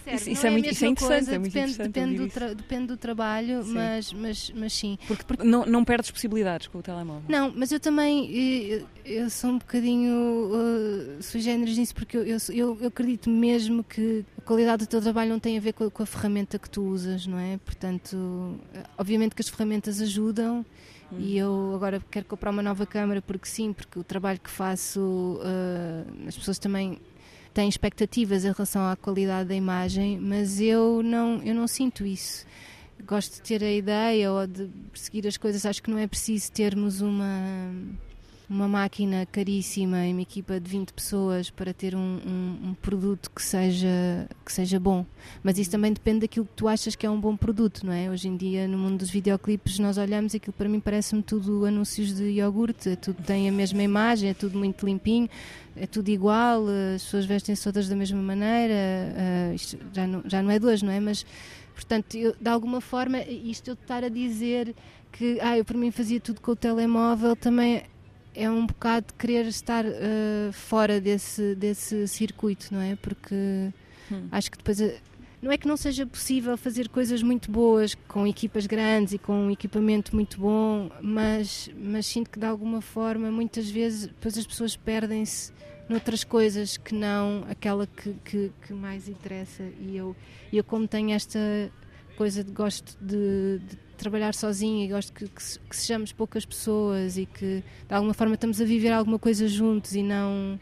[0.07, 2.29] isso, isso é, é, muito isso é interessante, coisa, é muito depende, interessante depende, do
[2.29, 3.75] tra, depende do trabalho, sim.
[3.75, 4.99] Mas, mas, mas sim.
[5.07, 7.23] Porque, porque não, não perdes possibilidades com o telemóvel.
[7.29, 12.25] Não, mas eu também eu, eu sou um bocadinho uh, sui generis nisso, porque eu,
[12.25, 15.85] eu, eu, acredito mesmo que a qualidade do teu trabalho não tem a ver com
[15.85, 17.59] a, com a ferramenta que tu usas, não é?
[17.59, 18.59] Portanto,
[18.99, 20.65] obviamente que as ferramentas ajudam.
[21.13, 21.17] Hum.
[21.19, 25.01] E eu agora quero comprar uma nova câmera porque sim, porque o trabalho que faço,
[25.01, 26.99] uh, as pessoas também
[27.55, 32.45] têm expectativas em relação à qualidade da imagem, mas eu não, eu não sinto isso.
[33.07, 35.65] Gosto de ter a ideia ou de seguir as coisas.
[35.65, 37.71] Acho que não é preciso termos uma
[38.49, 43.31] uma máquina caríssima e uma equipa de 20 pessoas para ter um, um, um, produto
[43.31, 45.07] que seja, que seja bom.
[45.43, 48.11] Mas isso também depende daquilo que tu achas que é um bom produto, não é?
[48.11, 52.15] Hoje em dia, no mundo dos videoclipes, nós olhamos aquilo para mim parece-me tudo anúncios
[52.15, 55.29] de iogurte, é tudo tem a mesma imagem, é tudo muito limpinho,
[55.75, 60.43] é tudo igual, as pessoas vestem-se todas da mesma maneira, uh, isto já não, já
[60.43, 61.01] não é hoje, não é?
[61.01, 61.25] Mas,
[61.75, 64.75] portanto, eu, de alguma forma, isto eu estar a dizer
[65.11, 67.85] que ah, eu para mim fazia tudo com o telemóvel também
[68.35, 72.97] é um bocado de querer estar uh, fora desse, desse circuito, não é?
[72.97, 73.35] Porque
[74.11, 74.29] hum.
[74.31, 74.81] acho que depois.
[74.81, 74.99] Eh,
[75.41, 79.47] não é que não seja possível fazer coisas muito boas com equipas grandes e com
[79.47, 84.47] um equipamento muito bom, mas, mas sinto que de alguma forma, muitas vezes, depois as
[84.47, 85.53] pessoas perdem-se
[85.87, 89.63] noutras coisas que não aquela que, que, que mais interessa.
[89.79, 90.17] E eu,
[90.51, 91.39] eu, como tenho esta
[92.17, 97.17] coisa de gosto de, de trabalhar sozinha e gosto que, que, que, sejamos poucas pessoas
[97.17, 100.59] e que de alguma forma estamos a viver alguma coisa juntos e não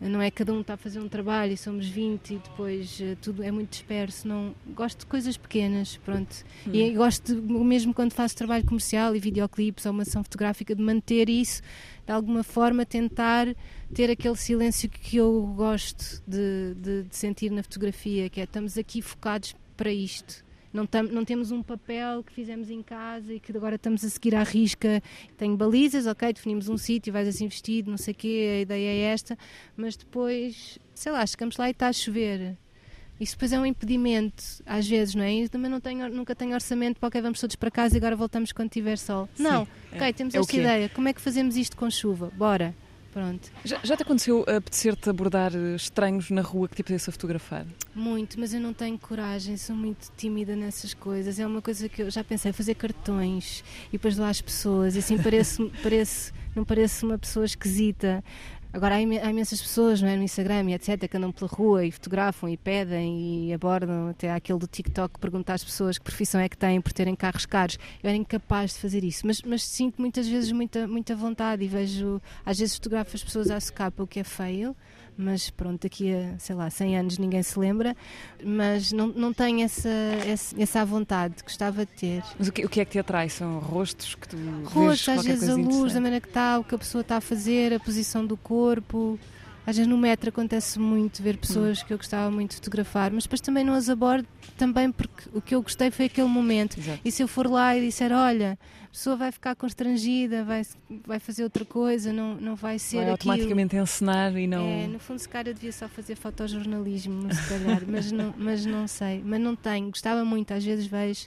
[0.00, 3.16] não é cada um está a fazer um trabalho e somos 20 e depois uh,
[3.22, 6.70] tudo é muito disperso não gosto de coisas pequenas pronto hum.
[6.72, 10.82] e gosto de, mesmo quando faço trabalho comercial e videoclipes ou uma ação fotográfica de
[10.82, 11.62] manter isso
[12.04, 13.54] de alguma forma tentar
[13.94, 18.76] ter aquele silêncio que eu gosto de, de, de sentir na fotografia que é estamos
[18.76, 20.43] aqui focados para isto
[20.74, 24.08] não, tam, não temos um papel que fizemos em casa e que agora estamos a
[24.08, 25.00] seguir à risca.
[25.38, 28.88] Tenho balizas, ok, definimos um sítio, vais assim vestido, não sei o quê, a ideia
[28.88, 29.38] é esta,
[29.76, 32.56] mas depois, sei lá, chegamos lá e está a chover.
[33.20, 35.32] Isso depois é um impedimento, às vezes, não é?
[35.32, 38.16] Eu também não tenho, nunca tenho orçamento para, ok, vamos todos para casa e agora
[38.16, 39.28] voltamos quando tiver sol.
[39.36, 40.88] Sim, não, é, ok, temos é esta ideia.
[40.88, 42.32] Como é que fazemos isto com chuva?
[42.36, 42.74] Bora.
[43.14, 43.48] Pronto.
[43.64, 47.64] Já, já te aconteceu apetecer-te abordar eh, estranhos na rua que te apetece a fotografar?
[47.94, 51.38] Muito, mas eu não tenho coragem, sou muito tímida nessas coisas.
[51.38, 54.98] É uma coisa que eu já pensei, fazer cartões e depois lá as pessoas, e
[54.98, 58.24] assim parece, parece, não parece uma pessoa esquisita.
[58.74, 61.08] Agora há, imensas pessoas é, no Instagram e etc.
[61.08, 64.08] que andam pela rua e fotografam e pedem e abordam.
[64.08, 67.14] Até aquele do TikTok que pergunta às pessoas que profissão é que têm por terem
[67.14, 67.78] carros caros.
[68.02, 71.68] Eu era incapaz de fazer isso, mas, mas sinto muitas vezes muita, muita vontade e
[71.68, 74.74] vejo, às vezes fotografo as pessoas à socapa, o que é feio
[75.16, 77.96] mas pronto, daqui a, sei lá, 100 anos ninguém se lembra,
[78.44, 82.22] mas não, não tenho essa, essa, essa vontade, gostava de ter.
[82.38, 83.28] Mas o que, o que é que te atrai?
[83.28, 86.74] São rostos que tu Rostos, às vezes a luz, da maneira que está, o que
[86.74, 89.18] a pessoa está a fazer, a posição do corpo.
[89.66, 91.84] Às vezes no metro acontece muito ver pessoas hum.
[91.86, 94.26] que eu gostava muito de fotografar, mas depois também não as abordo
[94.58, 96.78] também porque o que eu gostei foi aquele momento.
[96.78, 97.00] Exato.
[97.04, 100.62] E se eu for lá e disser, olha, a pessoa vai ficar constrangida, vai,
[101.04, 104.64] vai fazer outra coisa, não, não vai ser vai automaticamente encenar e não...
[104.64, 108.86] É, no fundo se calhar devia só fazer fotojornalismo, se calhar, mas, não, mas não
[108.86, 109.90] sei, mas não tenho.
[109.90, 111.26] Gostava muito, às vezes vejo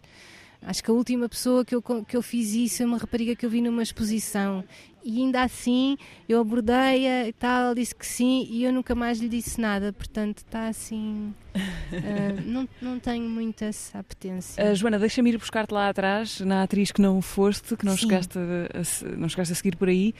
[0.62, 3.46] Acho que a última pessoa que eu, que eu fiz isso é uma rapariga que
[3.46, 4.64] eu vi numa exposição
[5.08, 5.98] e ainda assim
[6.28, 10.40] eu abordei-a e tal, disse que sim e eu nunca mais lhe disse nada, portanto
[10.40, 11.34] está assim.
[11.56, 14.62] uh, não, não tenho muita apetência.
[14.62, 18.38] Uh, Joana, deixa-me ir buscar-te lá atrás, na atriz que não foste, que não chegaste
[18.38, 20.14] a, a, não chegaste a seguir por aí.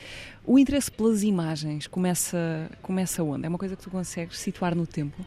[0.46, 3.44] O interesse pelas imagens começa, começa onde?
[3.44, 5.22] É uma coisa que tu consegues situar no tempo?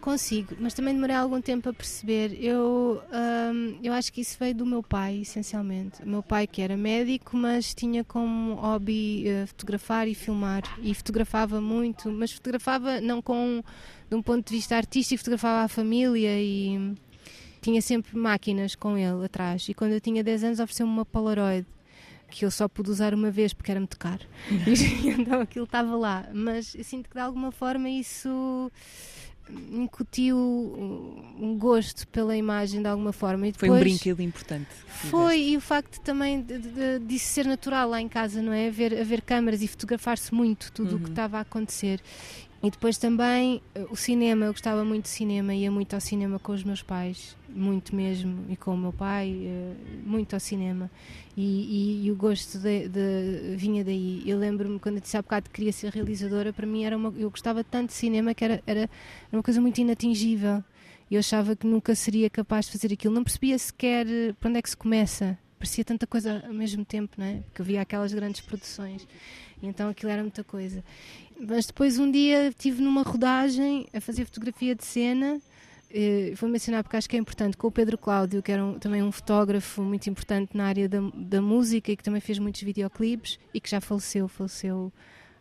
[0.00, 2.36] Consigo, mas também demorei algum tempo a perceber.
[2.42, 3.02] Eu,
[3.52, 6.02] hum, eu acho que isso veio do meu pai, essencialmente.
[6.02, 10.62] O meu pai, que era médico, mas tinha como hobby uh, fotografar e filmar.
[10.82, 13.62] E fotografava muito, mas fotografava não com
[14.08, 16.96] de um ponto de vista artístico, fotografava a família e
[17.60, 19.68] tinha sempre máquinas com ele atrás.
[19.68, 21.66] E quando eu tinha 10 anos, ofereceu-me uma Polaroid
[22.30, 24.24] que eu só pude usar uma vez porque era muito caro.
[25.18, 26.28] então aquilo estava lá.
[26.32, 28.70] Mas eu sinto que de alguma forma isso
[29.72, 33.48] incutiu um gosto pela imagem de alguma forma.
[33.48, 34.68] E depois, foi um brinquedo importante.
[34.88, 38.68] Foi, e o facto também de, de, disso ser natural lá em casa, não é?
[38.68, 41.10] Haver, haver câmaras e fotografar-se muito tudo o que uhum.
[41.10, 42.00] estava a acontecer.
[42.62, 46.38] E depois também eh, o cinema, eu gostava muito de cinema, ia muito ao cinema
[46.38, 50.90] com os meus pais, muito mesmo, e com o meu pai, eh, muito ao cinema.
[51.34, 54.22] E, e, e o gosto de, de, vinha daí.
[54.26, 57.12] Eu lembro-me quando eu disse há bocado que queria ser realizadora, para mim era uma,
[57.16, 58.90] eu gostava tanto de cinema que era, era
[59.32, 60.62] uma coisa muito inatingível.
[61.10, 63.14] Eu achava que nunca seria capaz de fazer aquilo.
[63.14, 65.38] Não percebia sequer eh, para onde é que se começa.
[65.58, 67.36] Parecia tanta coisa ao mesmo tempo, não é?
[67.46, 69.06] Porque havia aquelas grandes produções.
[69.62, 70.82] E então aquilo era muita coisa.
[71.48, 75.40] Mas depois um dia estive numa rodagem a fazer fotografia de cena.
[75.92, 78.78] Eh, vou mencionar porque acho que é importante, com o Pedro Cláudio, que era um,
[78.78, 82.62] também um fotógrafo muito importante na área da, da música e que também fez muitos
[82.62, 84.92] videoclipes e que já faleceu, faleceu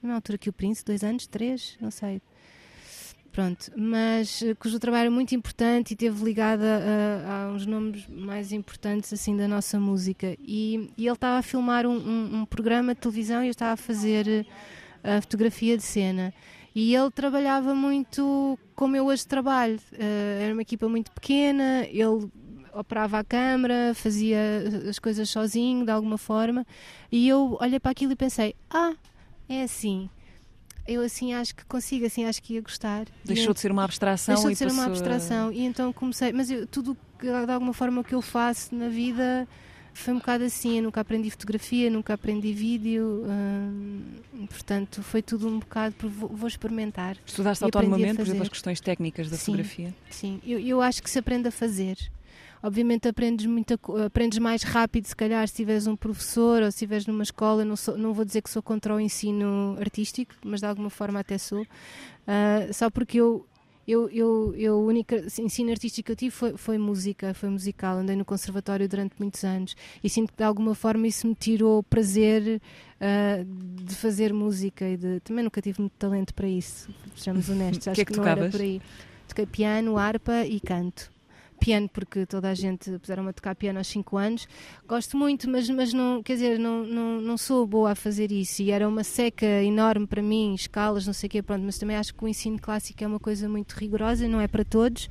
[0.02, 2.22] na altura que o Príncipe, dois anos, três, não sei,
[3.32, 6.82] pronto, mas eh, cujo trabalho é muito importante e teve ligada
[7.28, 11.42] a, a uns nomes mais importantes assim da nossa música e, e ele estava a
[11.42, 14.48] filmar um, um, um, programa de televisão e eu estava a fazer
[15.04, 16.34] a fotografia de cena
[16.76, 22.30] e ele trabalhava muito como eu hoje trabalho uh, era uma equipa muito pequena ele
[22.74, 24.40] operava a câmara fazia
[24.90, 26.66] as coisas sozinho de alguma forma
[27.12, 28.94] e eu olhei para aquilo e pensei ah
[29.48, 30.10] é assim
[30.90, 33.06] eu assim acho que consigo, assim acho que ia gostar.
[33.24, 35.52] Deixou de ser uma abstração Deixou de ser uma abstração.
[35.52, 39.48] E então comecei, mas eu, tudo de alguma forma que eu faço na vida
[40.00, 40.78] foi um bocado assim.
[40.78, 44.02] Eu nunca aprendi fotografia, nunca aprendi vídeo, hum,
[44.48, 45.96] portanto foi tudo um bocado.
[46.08, 47.18] Vou, vou experimentar.
[47.26, 49.94] Estudaste autonomamente, por exemplo, as questões técnicas da sim, fotografia?
[50.10, 51.98] Sim, eu, eu acho que se aprende a fazer
[52.62, 57.06] obviamente aprendes, muita, aprendes mais rápido se calhar se tiveres um professor ou se estiveres
[57.06, 60.66] numa escola, não, sou, não vou dizer que sou contra o ensino artístico, mas de
[60.66, 63.46] alguma forma até sou, uh, só porque eu,
[63.90, 67.98] eu, eu, eu o único ensino artístico que eu tive foi, foi música, foi musical,
[67.98, 69.76] andei no conservatório durante muitos anos.
[70.04, 72.62] E sinto que de alguma forma isso me tirou o prazer
[73.02, 77.88] uh, de fazer música e de, também nunca tive muito talento para isso, sejamos honestos,
[77.90, 78.82] acho que, é que, que não era por aí.
[79.28, 81.12] Toquei piano, harpa e canto
[81.60, 84.48] piano, porque toda a gente puseram-me a tocar piano aos 5 anos.
[84.88, 88.62] Gosto muito, mas, mas não, quer dizer, não, não, não sou boa a fazer isso.
[88.62, 91.64] E era uma seca enorme para mim, escalas, não sei o quê, pronto.
[91.64, 94.64] Mas também acho que o ensino clássico é uma coisa muito rigorosa, não é para
[94.64, 95.10] todos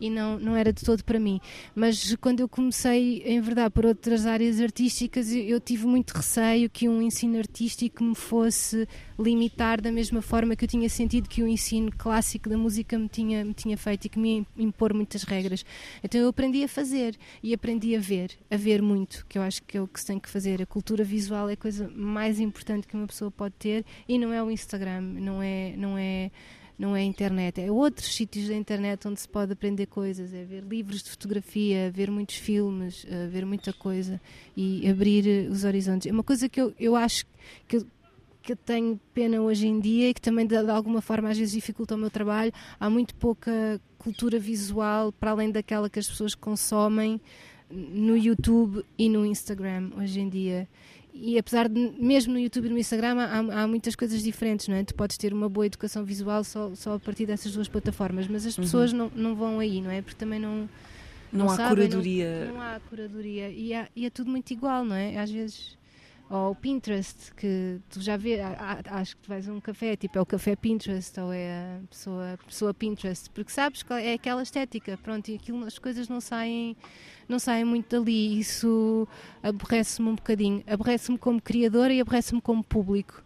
[0.00, 1.40] e não, não era de todo para mim.
[1.74, 6.68] Mas quando eu comecei, em verdade, por outras áreas artísticas, eu, eu, tive muito receio
[6.68, 8.88] que um ensino artístico me fosse
[9.18, 13.08] limitar da mesma forma que eu tinha sentido que o ensino clássico da música me
[13.08, 15.64] tinha, me tinha feito e que me ia impor muitas regras.
[16.02, 19.62] Então eu aprendi a fazer e aprendi a ver, a ver muito, que eu acho
[19.62, 20.60] que é o que se tem que fazer.
[20.60, 24.32] A cultura visual é a coisa mais importante que uma pessoa pode ter e não
[24.32, 25.74] é o Instagram, não é.
[25.76, 26.30] Não é
[26.78, 30.44] não é a internet, é outros sítios da internet onde se pode aprender coisas, é
[30.44, 34.20] ver livros de fotografia, ver muitos filmes, uh, ver muita coisa
[34.56, 36.08] e abrir eh, os horizontes.
[36.08, 37.24] É uma coisa que eu, eu acho
[37.68, 37.86] que eu,
[38.42, 41.54] que tenho pena hoje em dia e que também de, de, alguma forma às vezes
[41.54, 42.52] dificulta o meu trabalho.
[42.78, 47.20] Há muito pouca cultura visual para além daquela que as pessoas consomem
[47.70, 50.68] no YouTube e no Instagram hoje em dia
[51.14, 54.74] e apesar de, mesmo no YouTube e no Instagram, há, há, muitas coisas diferentes, não
[54.74, 54.82] é?
[54.82, 58.44] Tu podes ter uma boa educação visual só, só a partir dessas duas plataformas, mas
[58.44, 58.98] as pessoas uhum.
[58.98, 60.02] não, não vão aí, não é?
[60.02, 60.68] Porque também não.
[61.32, 62.46] Não, não há sabem, curadoria.
[62.46, 63.48] Não, não, há curadoria.
[63.48, 65.16] E, há, e é tudo muito igual, não é?
[65.16, 65.78] Às vezes
[66.30, 68.40] ou o Pinterest, que tu já vês,
[68.90, 71.86] acho que tu vais a um café, tipo é o café Pinterest ou é a
[71.88, 76.20] pessoa, pessoa Pinterest, porque sabes que é aquela estética, pronto, e aquilo, as coisas não
[76.20, 76.76] saem,
[77.28, 79.06] não saem muito dali, isso
[79.42, 83.22] aborrece-me um bocadinho, aborrece-me como criadora e aborrece-me como público,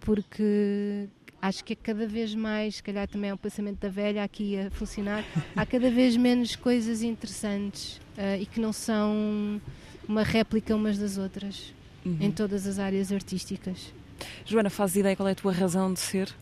[0.00, 1.08] porque
[1.40, 4.58] acho que é cada vez mais, se calhar também é um pensamento da velha aqui
[4.58, 5.24] a funcionar,
[5.54, 9.60] há cada vez menos coisas interessantes uh, e que não são
[10.08, 11.72] uma réplica umas das outras
[12.04, 12.16] Uhum.
[12.20, 13.92] em todas as áreas artísticas.
[14.46, 16.32] Joana, fazes ideia qual é a tua razão de ser?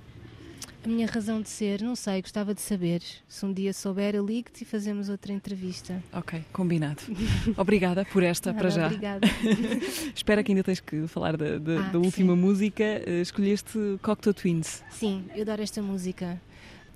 [0.84, 3.02] A minha razão de ser, não sei, gostava de saber.
[3.28, 6.00] Se um dia souber, eu ligo-te e fazemos outra entrevista.
[6.12, 7.02] Ok, combinado.
[7.58, 8.86] Obrigada por esta, Nada, para já.
[8.86, 9.26] Obrigada.
[10.14, 12.40] Espero que ainda tens que falar da, da- Ah, da última sim.
[12.40, 12.84] música.
[12.84, 14.82] Eh, Escolheste Cocteau Twins.
[14.90, 16.40] Sim, eu adoro esta música.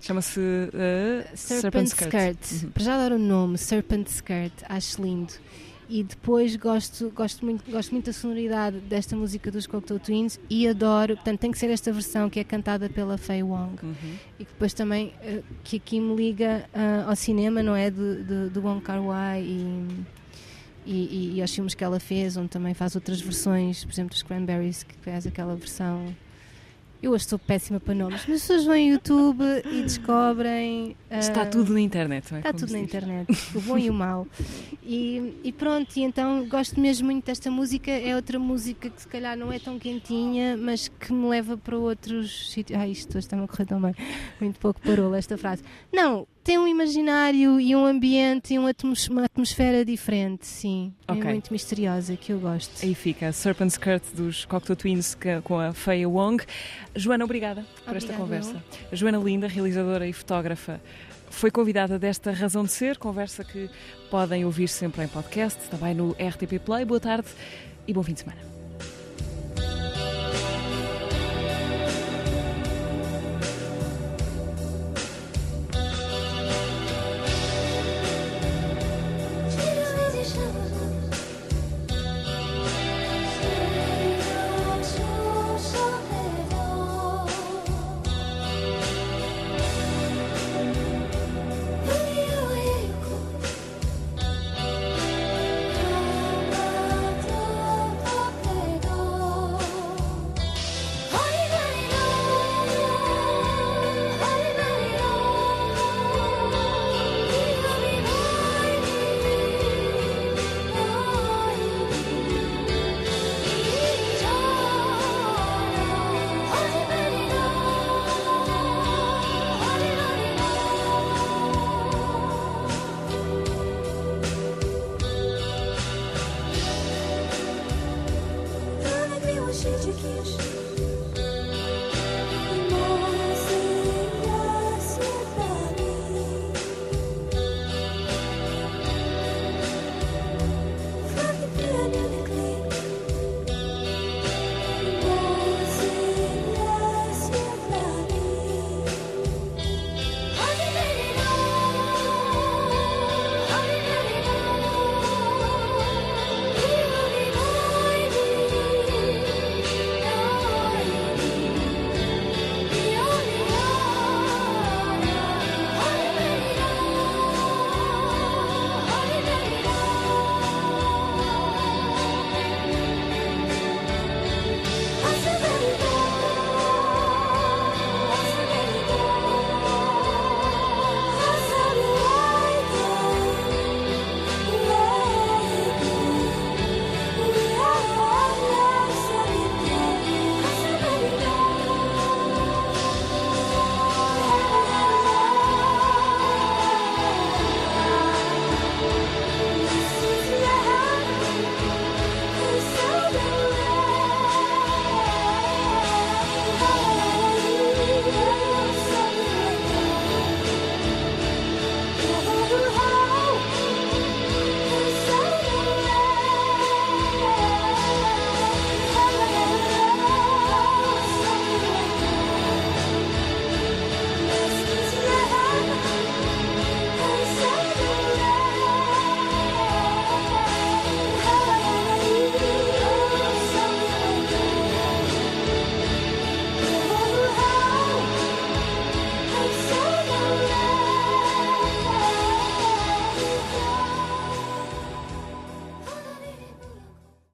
[0.00, 0.40] Chama-se
[0.72, 2.62] eh, Serpent, Skirt.
[2.64, 2.70] Uhum.
[2.70, 5.32] Para já adoro o nome, Serpent Skirt, acho lindo.
[5.88, 10.66] E depois gosto, gosto, muito, gosto muito da sonoridade desta música dos Cocteau Twins e
[10.66, 13.76] adoro, portanto, tem que ser esta versão que é cantada pela Faye Wong.
[13.82, 13.94] Uhum.
[14.38, 17.90] E que depois também, eh, que aqui me liga ah, ao cinema, não é?
[17.90, 19.86] De, de, do Wong Kar Wai e,
[20.86, 24.22] e, e aos filmes que ela fez, onde também faz outras versões, por exemplo, dos
[24.22, 26.14] Cranberries, que faz aquela versão.
[27.02, 29.42] Eu hoje estou péssima para nomes, mas as pessoas vão ao YouTube
[29.72, 30.96] e descobrem.
[31.10, 32.40] ah, Está tudo na internet, não é?
[32.40, 34.26] Está Como tudo na internet, o bom e o mau.
[34.84, 37.90] E, e pronto, e então gosto mesmo muito desta música.
[37.90, 41.76] É outra música que se calhar não é tão quentinha, mas que me leva para
[41.76, 42.78] outros sítios.
[42.78, 43.94] Ai, isto hoje está-me a correr tão bem.
[44.40, 45.62] Muito pouco parou esta frase.
[45.92, 48.70] Não, tem um imaginário e um ambiente e um
[49.10, 50.92] uma atmosfera diferente, sim.
[51.06, 51.22] Ok.
[51.22, 52.84] É muito misteriosa, que eu gosto.
[52.84, 56.44] Aí fica Serpent Skirt dos Cocteau Twins com a Faye Wong.
[56.96, 58.64] Joana, obrigada por esta Obrigada, conversa.
[58.90, 60.80] A Joana Linda, realizadora e fotógrafa,
[61.30, 63.70] foi convidada desta Razão de Ser, conversa que
[64.10, 66.84] podem ouvir sempre em podcast, também no RTP Play.
[66.84, 67.28] Boa tarde
[67.86, 68.51] e bom fim de semana.